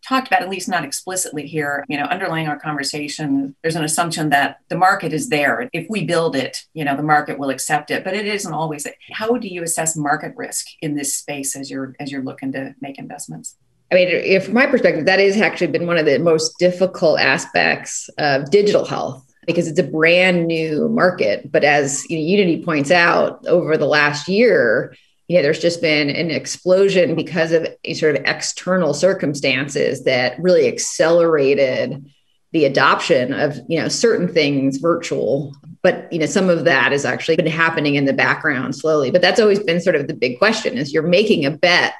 talked 0.07 0.27
about 0.27 0.41
at 0.41 0.49
least 0.49 0.69
not 0.69 0.85
explicitly 0.85 1.45
here 1.45 1.83
you 1.87 1.97
know 1.97 2.05
underlying 2.05 2.47
our 2.47 2.59
conversation 2.59 3.55
there's 3.61 3.75
an 3.75 3.83
assumption 3.83 4.29
that 4.29 4.57
the 4.69 4.77
market 4.77 5.13
is 5.13 5.29
there. 5.29 5.69
If 5.73 5.87
we 5.89 6.05
build 6.05 6.35
it 6.35 6.57
you 6.73 6.83
know 6.85 6.95
the 6.95 7.03
market 7.03 7.39
will 7.39 7.49
accept 7.49 7.91
it 7.91 8.03
but 8.03 8.13
it 8.13 8.25
isn't 8.25 8.53
always 8.53 8.87
how 9.11 9.37
do 9.37 9.47
you 9.47 9.63
assess 9.63 9.95
market 9.95 10.33
risk 10.35 10.67
in 10.81 10.95
this 10.95 11.13
space 11.13 11.55
as 11.55 11.69
you're 11.69 11.95
as 11.99 12.11
you're 12.11 12.23
looking 12.23 12.51
to 12.53 12.75
make 12.81 12.97
investments? 12.97 13.55
I 13.91 13.95
mean, 13.95 14.41
from 14.41 14.53
my 14.53 14.65
perspective, 14.65 15.05
that 15.05 15.19
has 15.19 15.37
actually 15.37 15.67
been 15.67 15.87
one 15.87 15.97
of 15.97 16.05
the 16.05 16.19
most 16.19 16.59
difficult 16.59 17.21
aspects 17.21 18.09
of 18.17 18.51
digital 18.51 18.83
health 18.83 19.23
because 19.45 19.67
it's 19.67 19.79
a 19.79 19.83
brand 19.83 20.45
new 20.45 20.89
market. 20.89 21.49
But 21.51 21.63
as 21.63 22.07
Unity 22.09 22.63
points 22.63 22.91
out, 22.91 23.45
over 23.47 23.77
the 23.77 23.85
last 23.85 24.27
year, 24.27 24.93
you 25.27 25.35
know, 25.35 25.41
there's 25.41 25.59
just 25.59 25.81
been 25.81 26.09
an 26.09 26.31
explosion 26.31 27.15
because 27.15 27.51
of 27.51 27.67
sort 27.95 28.15
of 28.15 28.23
external 28.25 28.93
circumstances 28.93 30.05
that 30.05 30.39
really 30.39 30.67
accelerated 30.67 32.05
the 32.53 32.63
adoption 32.63 33.33
of 33.33 33.59
you 33.67 33.79
know 33.79 33.89
certain 33.89 34.27
things 34.27 34.77
virtual. 34.77 35.53
But 35.83 36.11
you 36.11 36.19
know 36.19 36.25
some 36.25 36.49
of 36.49 36.63
that 36.63 36.93
has 36.93 37.03
actually 37.03 37.35
been 37.35 37.45
happening 37.45 37.95
in 37.95 38.05
the 38.05 38.13
background 38.13 38.75
slowly. 38.75 39.11
But 39.11 39.21
that's 39.21 39.39
always 39.39 39.59
been 39.59 39.81
sort 39.81 39.95
of 39.95 40.07
the 40.07 40.13
big 40.13 40.37
question 40.39 40.77
is 40.77 40.93
you're 40.93 41.03
making 41.03 41.45
a 41.45 41.51
bet 41.51 41.93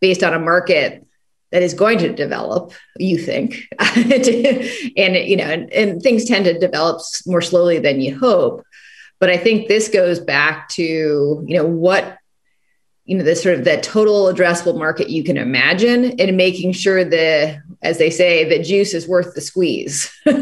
based 0.00 0.22
on 0.22 0.34
a 0.34 0.38
market 0.38 1.06
that 1.52 1.62
is 1.62 1.72
going 1.72 1.98
to 1.98 2.12
develop 2.12 2.72
you 2.98 3.18
think. 3.18 3.68
And 3.78 5.16
you 5.16 5.36
know 5.36 5.44
and, 5.44 5.72
and, 5.72 6.02
things 6.02 6.26
tend 6.26 6.44
to 6.44 6.58
develop 6.58 7.00
more 7.26 7.40
slowly 7.40 7.78
than 7.78 8.02
you 8.02 8.18
hope. 8.18 8.64
But 9.18 9.30
i 9.30 9.38
think 9.38 9.66
this 9.66 9.88
goes 9.88 10.20
back 10.20 10.68
to 10.70 10.82
you 10.82 11.56
know 11.56 11.64
what 11.64 12.18
you 13.06 13.16
know 13.16 13.24
the 13.24 13.36
sort 13.36 13.58
of 13.58 13.64
the 13.64 13.78
total 13.78 14.24
addressable 14.24 14.76
market 14.76 15.08
you 15.08 15.22
can 15.22 15.36
imagine 15.36 16.20
and 16.20 16.36
making 16.36 16.72
sure 16.72 17.04
the 17.04 17.60
as 17.82 17.98
they 17.98 18.10
say 18.10 18.44
the 18.44 18.62
juice 18.62 18.94
is 18.94 19.08
worth 19.08 19.34
the 19.34 19.40
squeeze. 19.40 20.12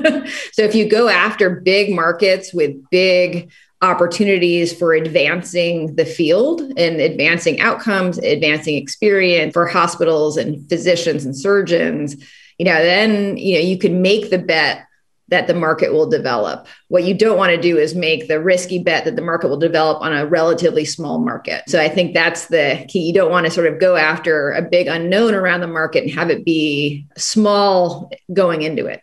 So 0.52 0.62
if 0.62 0.74
you 0.74 0.88
go 0.88 1.08
after 1.08 1.50
big 1.50 1.92
markets 1.92 2.54
with 2.54 2.88
big 2.90 3.50
opportunities 3.82 4.72
for 4.72 4.92
advancing 4.92 5.96
the 5.96 6.06
field 6.06 6.60
and 6.60 7.00
advancing 7.00 7.60
outcomes, 7.60 8.18
advancing 8.18 8.76
experience 8.76 9.52
for 9.52 9.66
hospitals 9.66 10.36
and 10.36 10.66
physicians 10.68 11.24
and 11.24 11.36
surgeons, 11.36 12.16
you 12.58 12.64
know, 12.64 12.82
then 12.82 13.36
you 13.36 13.54
know 13.54 13.60
you 13.60 13.76
can 13.76 14.00
make 14.00 14.30
the 14.30 14.38
bet 14.38 14.86
that 15.28 15.46
the 15.46 15.54
market 15.54 15.92
will 15.92 16.08
develop. 16.08 16.66
What 16.88 17.04
you 17.04 17.14
don't 17.14 17.38
want 17.38 17.50
to 17.50 17.60
do 17.60 17.78
is 17.78 17.94
make 17.94 18.28
the 18.28 18.40
risky 18.40 18.78
bet 18.78 19.04
that 19.04 19.16
the 19.16 19.22
market 19.22 19.48
will 19.48 19.58
develop 19.58 20.02
on 20.02 20.12
a 20.12 20.26
relatively 20.26 20.84
small 20.84 21.18
market. 21.18 21.62
So 21.66 21.80
I 21.80 21.88
think 21.88 22.12
that's 22.12 22.46
the 22.46 22.84
key. 22.88 23.00
You 23.00 23.14
don't 23.14 23.30
want 23.30 23.46
to 23.46 23.50
sort 23.50 23.66
of 23.66 23.80
go 23.80 23.96
after 23.96 24.52
a 24.52 24.62
big 24.62 24.86
unknown 24.86 25.34
around 25.34 25.60
the 25.60 25.66
market 25.66 26.04
and 26.04 26.12
have 26.12 26.30
it 26.30 26.44
be 26.44 27.06
small 27.16 28.10
going 28.32 28.62
into 28.62 28.86
it. 28.86 29.00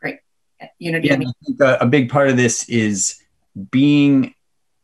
Great. 0.00 0.18
Unity. 0.78 1.08
Yeah, 1.08 1.14
I 1.14 1.18
think 1.18 1.60
a, 1.60 1.78
a 1.82 1.86
big 1.86 2.10
part 2.10 2.28
of 2.28 2.36
this 2.36 2.68
is 2.68 3.20
being 3.70 4.34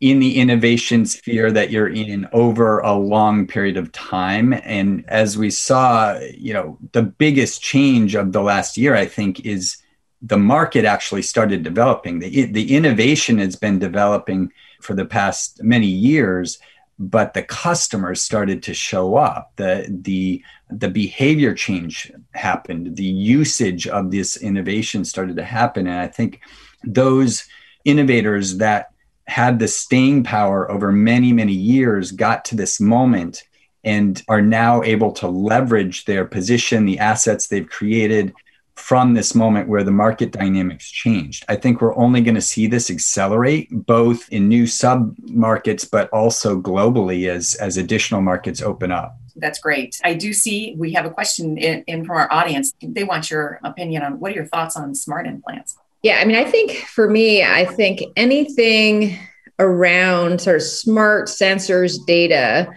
in 0.00 0.20
the 0.20 0.38
innovation 0.38 1.06
sphere 1.06 1.50
that 1.50 1.70
you're 1.70 1.88
in 1.88 2.28
over 2.32 2.80
a 2.80 2.92
long 2.92 3.46
period 3.46 3.78
of 3.78 3.90
time 3.92 4.52
and 4.52 5.02
as 5.08 5.38
we 5.38 5.48
saw 5.48 6.18
you 6.36 6.52
know 6.52 6.76
the 6.92 7.00
biggest 7.02 7.62
change 7.62 8.14
of 8.14 8.32
the 8.32 8.42
last 8.42 8.76
year 8.76 8.94
i 8.94 9.06
think 9.06 9.40
is 9.46 9.78
the 10.26 10.36
market 10.36 10.84
actually 10.84 11.22
started 11.22 11.62
developing. 11.62 12.18
The, 12.18 12.44
the 12.46 12.74
innovation 12.74 13.38
has 13.38 13.56
been 13.56 13.78
developing 13.78 14.52
for 14.80 14.94
the 14.94 15.04
past 15.04 15.62
many 15.62 15.86
years 15.86 16.58
but 16.98 17.34
the 17.34 17.42
customers 17.42 18.22
started 18.22 18.62
to 18.62 18.74
show 18.74 19.16
up. 19.16 19.52
The 19.56 19.86
the 20.02 20.42
the 20.70 20.88
behavior 20.88 21.54
change 21.54 22.10
happened. 22.32 22.96
The 22.96 23.04
usage 23.04 23.86
of 23.86 24.10
this 24.10 24.36
innovation 24.36 25.04
started 25.04 25.36
to 25.36 25.44
happen. 25.44 25.86
And 25.86 26.00
i 26.00 26.06
think 26.06 26.40
those 26.82 27.46
innovators 27.84 28.58
that 28.58 28.92
had 29.26 29.58
the 29.58 29.68
staying 29.68 30.24
power 30.24 30.70
over 30.70 30.92
many, 30.92 31.32
many 31.32 31.52
years 31.52 32.12
got 32.12 32.44
to 32.46 32.56
this 32.56 32.80
moment 32.80 33.42
and 33.84 34.22
are 34.28 34.42
now 34.42 34.82
able 34.82 35.12
to 35.12 35.28
leverage 35.28 36.04
their 36.04 36.24
position, 36.24 36.86
the 36.86 36.98
assets 36.98 37.46
they've 37.46 37.68
created 37.68 38.32
from 38.76 39.14
this 39.14 39.34
moment 39.34 39.68
where 39.68 39.82
the 39.82 39.90
market 39.90 40.30
dynamics 40.30 40.90
changed. 40.90 41.44
I 41.48 41.56
think 41.56 41.80
we're 41.80 41.96
only 41.96 42.20
going 42.20 42.34
to 42.34 42.40
see 42.40 42.66
this 42.66 42.90
accelerate 42.90 43.68
both 43.70 44.28
in 44.28 44.48
new 44.48 44.66
sub 44.66 45.14
markets, 45.22 45.84
but 45.84 46.08
also 46.10 46.60
globally 46.60 47.28
as, 47.28 47.54
as 47.54 47.78
additional 47.78 48.20
markets 48.20 48.62
open 48.62 48.92
up. 48.92 49.18
That's 49.34 49.58
great. 49.58 50.00
I 50.04 50.14
do 50.14 50.32
see 50.32 50.74
we 50.78 50.92
have 50.92 51.04
a 51.04 51.10
question 51.10 51.58
in, 51.58 51.82
in 51.86 52.04
from 52.04 52.16
our 52.16 52.32
audience. 52.32 52.72
They 52.82 53.04
want 53.04 53.30
your 53.30 53.60
opinion 53.64 54.02
on 54.02 54.20
what 54.20 54.32
are 54.32 54.34
your 54.34 54.46
thoughts 54.46 54.76
on 54.76 54.94
smart 54.94 55.26
implants? 55.26 55.76
Yeah, 56.02 56.18
I 56.20 56.24
mean, 56.24 56.36
I 56.36 56.44
think 56.44 56.72
for 56.72 57.10
me, 57.10 57.42
I 57.42 57.64
think 57.64 58.02
anything 58.14 59.18
around 59.58 60.40
sort 60.40 60.56
of 60.56 60.62
smart 60.62 61.28
sensors 61.28 61.96
data, 62.06 62.68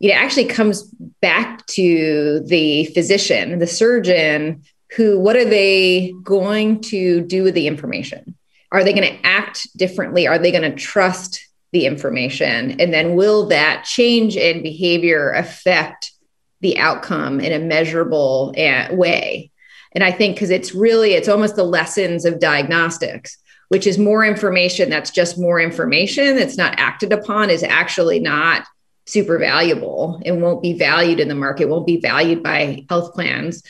it 0.00 0.10
actually 0.10 0.46
comes 0.46 0.84
back 1.20 1.66
to 1.66 2.40
the 2.46 2.86
physician, 2.86 3.58
the 3.58 3.66
surgeon, 3.66 4.62
who 4.96 5.18
what 5.18 5.36
are 5.36 5.44
they 5.44 6.14
going 6.22 6.80
to 6.80 7.20
do 7.20 7.42
with 7.42 7.54
the 7.54 7.66
information? 7.66 8.34
Are 8.70 8.84
they 8.84 8.92
going 8.92 9.08
to 9.08 9.26
act 9.26 9.66
differently? 9.76 10.26
Are 10.26 10.38
they 10.38 10.50
going 10.50 10.70
to 10.70 10.76
trust 10.76 11.46
the 11.72 11.86
information? 11.86 12.80
And 12.80 12.92
then 12.92 13.14
will 13.14 13.46
that 13.48 13.84
change 13.84 14.36
in 14.36 14.62
behavior 14.62 15.32
affect 15.32 16.12
the 16.60 16.78
outcome 16.78 17.40
in 17.40 17.52
a 17.52 17.64
measurable 17.64 18.52
eh, 18.56 18.92
way? 18.94 19.50
And 19.92 20.04
I 20.04 20.12
think 20.12 20.36
because 20.36 20.50
it's 20.50 20.74
really, 20.74 21.14
it's 21.14 21.28
almost 21.28 21.56
the 21.56 21.64
lessons 21.64 22.24
of 22.24 22.40
diagnostics, 22.40 23.38
which 23.68 23.86
is 23.86 23.98
more 23.98 24.24
information 24.24 24.90
that's 24.90 25.10
just 25.10 25.38
more 25.38 25.60
information 25.60 26.36
that's 26.36 26.56
not 26.56 26.78
acted 26.78 27.12
upon 27.12 27.50
is 27.50 27.62
actually 27.62 28.20
not 28.20 28.66
super 29.06 29.38
valuable 29.38 30.20
and 30.24 30.42
won't 30.42 30.62
be 30.62 30.74
valued 30.74 31.20
in 31.20 31.28
the 31.28 31.34
market, 31.34 31.68
won't 31.68 31.86
be 31.86 32.00
valued 32.00 32.42
by 32.42 32.84
health 32.90 33.14
plans. 33.14 33.62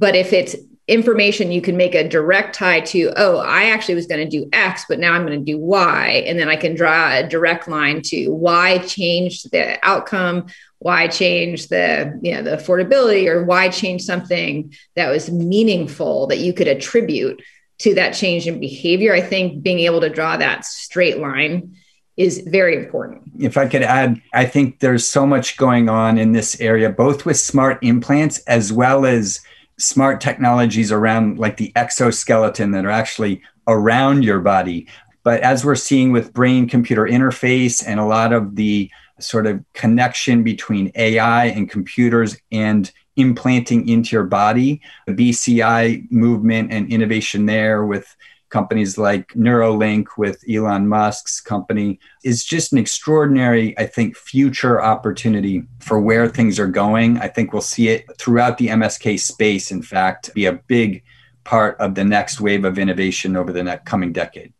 But 0.00 0.16
if 0.16 0.32
it's 0.32 0.56
information 0.88 1.52
you 1.52 1.62
can 1.62 1.76
make 1.76 1.94
a 1.94 2.08
direct 2.08 2.56
tie 2.56 2.80
to, 2.80 3.12
oh, 3.16 3.36
I 3.38 3.66
actually 3.66 3.94
was 3.94 4.08
going 4.08 4.28
to 4.28 4.38
do 4.38 4.48
X, 4.52 4.86
but 4.88 4.98
now 4.98 5.12
I'm 5.12 5.24
going 5.24 5.38
to 5.38 5.52
do 5.52 5.56
Y. 5.56 6.24
And 6.26 6.36
then 6.36 6.48
I 6.48 6.56
can 6.56 6.74
draw 6.74 7.14
a 7.16 7.28
direct 7.28 7.68
line 7.68 8.02
to 8.06 8.30
why 8.30 8.78
changed 8.78 9.52
the 9.52 9.78
outcome, 9.86 10.48
why 10.80 11.06
change 11.06 11.68
the 11.68 12.18
you 12.22 12.32
know 12.32 12.42
the 12.42 12.56
affordability 12.56 13.28
or 13.28 13.44
why 13.44 13.68
change 13.68 14.02
something 14.02 14.74
that 14.96 15.10
was 15.10 15.30
meaningful 15.30 16.26
that 16.26 16.38
you 16.38 16.52
could 16.52 16.68
attribute 16.68 17.40
to 17.78 17.94
that 17.94 18.12
change 18.12 18.46
in 18.46 18.58
behavior 18.58 19.14
i 19.14 19.20
think 19.20 19.62
being 19.62 19.80
able 19.80 20.00
to 20.00 20.08
draw 20.08 20.36
that 20.36 20.64
straight 20.64 21.18
line 21.18 21.76
is 22.16 22.42
very 22.46 22.76
important 22.76 23.22
if 23.38 23.58
i 23.58 23.66
could 23.66 23.82
add 23.82 24.20
i 24.32 24.44
think 24.44 24.80
there's 24.80 25.06
so 25.06 25.26
much 25.26 25.58
going 25.58 25.88
on 25.88 26.16
in 26.16 26.32
this 26.32 26.58
area 26.60 26.88
both 26.88 27.26
with 27.26 27.38
smart 27.38 27.78
implants 27.82 28.38
as 28.40 28.72
well 28.72 29.04
as 29.04 29.40
smart 29.80 30.20
technologies 30.20 30.92
around 30.92 31.38
like 31.38 31.56
the 31.56 31.72
exoskeleton 31.74 32.70
that 32.72 32.84
are 32.84 32.90
actually 32.90 33.42
around 33.66 34.22
your 34.22 34.40
body 34.40 34.86
but 35.22 35.40
as 35.40 35.64
we're 35.64 35.74
seeing 35.74 36.12
with 36.12 36.32
brain 36.32 36.68
computer 36.68 37.04
interface 37.04 37.82
and 37.86 38.00
a 38.00 38.04
lot 38.04 38.32
of 38.32 38.56
the 38.56 38.90
sort 39.18 39.46
of 39.46 39.62
connection 39.74 40.42
between 40.42 40.90
AI 40.94 41.46
and 41.46 41.70
computers 41.70 42.36
and 42.50 42.90
implanting 43.16 43.88
into 43.88 44.16
your 44.16 44.24
body. 44.24 44.80
The 45.06 45.12
BCI 45.12 46.10
movement 46.10 46.72
and 46.72 46.90
innovation 46.90 47.46
there 47.46 47.84
with 47.84 48.16
companies 48.50 48.98
like 48.98 49.28
Neuralink 49.28 50.06
with 50.18 50.44
Elon 50.48 50.86
Musk's 50.88 51.40
company 51.40 52.00
is 52.24 52.44
just 52.44 52.72
an 52.72 52.78
extraordinary, 52.78 53.78
I 53.78 53.86
think, 53.86 54.16
future 54.16 54.82
opportunity 54.82 55.64
for 55.78 56.00
where 56.00 56.28
things 56.28 56.58
are 56.58 56.66
going. 56.66 57.18
I 57.18 57.28
think 57.28 57.52
we'll 57.52 57.62
see 57.62 57.88
it 57.88 58.04
throughout 58.18 58.58
the 58.58 58.68
MSK 58.68 59.18
space, 59.18 59.70
in 59.70 59.82
fact, 59.82 60.34
be 60.34 60.46
a 60.46 60.52
big 60.52 61.02
part 61.44 61.78
of 61.80 61.94
the 61.94 62.04
next 62.04 62.40
wave 62.40 62.64
of 62.64 62.78
innovation 62.78 63.36
over 63.36 63.52
the 63.52 63.62
next 63.62 63.86
coming 63.86 64.12
decade. 64.12 64.52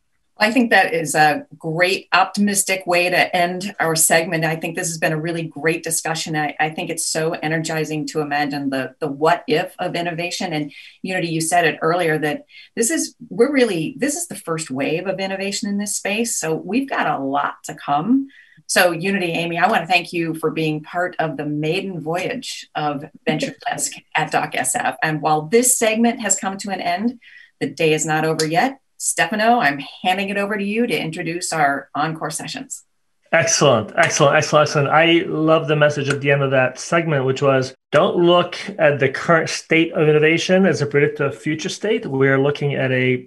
I 0.43 0.51
think 0.51 0.71
that 0.71 0.95
is 0.95 1.15
a 1.15 1.47
great 1.59 2.09
optimistic 2.15 2.87
way 2.87 3.11
to 3.11 3.37
end 3.37 3.77
our 3.79 3.95
segment. 3.95 4.47
I 4.47 4.57
think 4.57 4.75
this 4.75 4.89
has 4.89 4.97
been 4.97 5.13
a 5.13 5.21
really 5.21 5.43
great 5.43 5.83
discussion. 5.83 6.35
I, 6.35 6.57
I, 6.59 6.71
think 6.71 6.89
it's 6.89 7.05
so 7.05 7.33
energizing 7.33 8.07
to 8.09 8.21
imagine 8.21 8.71
the, 8.71 8.95
the 9.01 9.07
what 9.07 9.45
if 9.47 9.75
of 9.79 9.95
innovation. 9.95 10.55
And 10.55 10.73
Unity, 11.03 11.29
you 11.29 11.43
said 11.43 11.67
it 11.67 11.79
earlier 11.83 12.17
that 12.19 12.47
this 12.75 12.91
is, 12.91 13.15
we're 13.29 13.53
really, 13.53 13.97
this 13.99 14.17
is 14.17 14.29
the 14.29 14.35
first 14.35 14.71
wave 14.71 15.07
of 15.07 15.21
innovation 15.21 15.69
in 15.69 15.77
this 15.77 15.95
space. 15.95 16.41
So 16.41 16.55
we've 16.55 16.89
got 16.89 17.07
a 17.07 17.23
lot 17.23 17.57
to 17.65 17.75
come. 17.75 18.29
So, 18.67 18.93
Unity, 18.93 19.33
Amy, 19.33 19.59
I 19.59 19.69
want 19.69 19.83
to 19.83 19.87
thank 19.87 20.13
you 20.13 20.35
for 20.35 20.51
being 20.51 20.83
part 20.83 21.17
of 21.19 21.37
the 21.37 21.45
maiden 21.45 22.01
voyage 22.01 22.67
of 22.75 23.05
Venture 23.27 23.55
Desk 23.69 23.93
at 24.17 24.33
DocSF. 24.33 24.97
And 25.03 25.21
while 25.21 25.43
this 25.43 25.77
segment 25.77 26.21
has 26.21 26.39
come 26.39 26.57
to 26.59 26.71
an 26.71 26.81
end, 26.81 27.21
the 27.59 27.69
day 27.69 27.93
is 27.93 28.07
not 28.07 28.25
over 28.25 28.47
yet. 28.47 28.81
Stefano, 29.03 29.61
I'm 29.61 29.81
handing 30.03 30.29
it 30.29 30.37
over 30.37 30.59
to 30.59 30.63
you 30.63 30.87
to 30.87 30.95
introduce 30.95 31.55
our 31.55 31.89
encore 31.95 32.31
sessions. 32.31 32.85
Excellent, 33.33 33.93
excellent, 33.97 34.37
excellent, 34.37 34.69
excellent. 34.69 34.89
I 34.89 35.25
love 35.27 35.69
the 35.69 35.77
message 35.77 36.11
at 36.11 36.21
the 36.21 36.31
end 36.31 36.43
of 36.43 36.51
that 36.51 36.79
segment, 36.79 37.25
which 37.25 37.41
was 37.41 37.75
don't 37.93 38.17
look 38.17 38.59
at 38.79 38.99
the 38.99 39.09
current 39.09 39.49
state 39.49 39.95
of 39.95 40.07
innovation 40.07 40.67
as 40.67 40.83
a 40.83 40.87
predictor 40.87 41.25
of 41.25 41.35
future 41.39 41.71
state. 41.71 42.05
We're 42.05 42.39
looking 42.39 42.75
at 42.75 42.93
a 42.93 43.27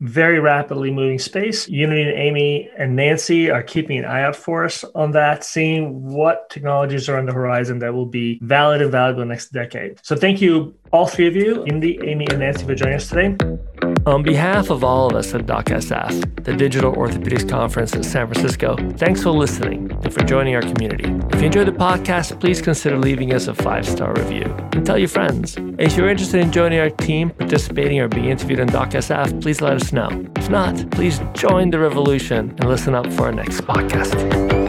very 0.00 0.40
rapidly 0.40 0.90
moving 0.90 1.18
space. 1.18 1.68
Unity 1.68 2.02
and 2.02 2.18
Amy 2.18 2.68
and 2.76 2.94
Nancy 2.94 3.50
are 3.50 3.62
keeping 3.62 3.96
an 3.96 4.04
eye 4.04 4.24
out 4.24 4.36
for 4.36 4.64
us 4.64 4.84
on 4.94 5.12
that, 5.12 5.44
seeing 5.44 6.02
what 6.02 6.50
technologies 6.50 7.08
are 7.08 7.16
on 7.16 7.24
the 7.24 7.32
horizon 7.32 7.78
that 7.78 7.94
will 7.94 8.04
be 8.04 8.38
valid 8.42 8.82
and 8.82 8.92
valuable 8.92 9.24
next 9.24 9.52
decade. 9.52 10.00
So 10.02 10.16
thank 10.16 10.42
you, 10.42 10.74
all 10.92 11.06
three 11.06 11.26
of 11.26 11.36
you, 11.36 11.64
Unity, 11.66 11.98
Amy, 12.04 12.26
and 12.30 12.40
Nancy, 12.40 12.64
for 12.64 12.74
joining 12.74 12.94
us 12.94 13.08
today. 13.08 13.36
On 14.06 14.22
behalf 14.22 14.70
of 14.70 14.84
all 14.84 15.08
of 15.08 15.16
us 15.16 15.34
at 15.34 15.46
DocSF, 15.46 16.44
the 16.44 16.52
Digital 16.54 16.92
Orthopedics 16.94 17.48
Conference 17.48 17.94
in 17.94 18.02
San 18.02 18.26
Francisco, 18.26 18.76
thanks 18.96 19.22
for 19.22 19.30
listening 19.30 19.90
and 19.90 20.12
for 20.12 20.20
joining 20.24 20.54
our 20.54 20.62
community. 20.62 21.04
If 21.32 21.40
you 21.40 21.46
enjoyed 21.46 21.68
the 21.68 21.72
podcast, 21.72 22.38
please 22.38 22.60
consider 22.60 22.98
leaving 22.98 23.32
us 23.32 23.48
a 23.48 23.54
five 23.54 23.86
star 23.88 24.12
review 24.14 24.44
and 24.72 24.84
tell 24.84 24.98
your 24.98 25.08
friends. 25.08 25.56
If 25.78 25.96
you're 25.96 26.08
interested 26.08 26.40
in 26.40 26.52
joining 26.52 26.80
our 26.80 26.90
team, 26.90 27.30
participating, 27.30 27.98
or 28.00 28.08
being 28.08 28.26
interviewed 28.26 28.60
on 28.60 28.68
DocSF, 28.68 29.42
please 29.42 29.60
let 29.60 29.74
us 29.74 29.92
know. 29.92 30.08
If 30.36 30.50
not, 30.50 30.90
please 30.90 31.20
join 31.32 31.70
the 31.70 31.78
revolution 31.78 32.54
and 32.58 32.68
listen 32.68 32.94
up 32.94 33.10
for 33.12 33.22
our 33.24 33.32
next 33.32 33.62
podcast. 33.62 34.63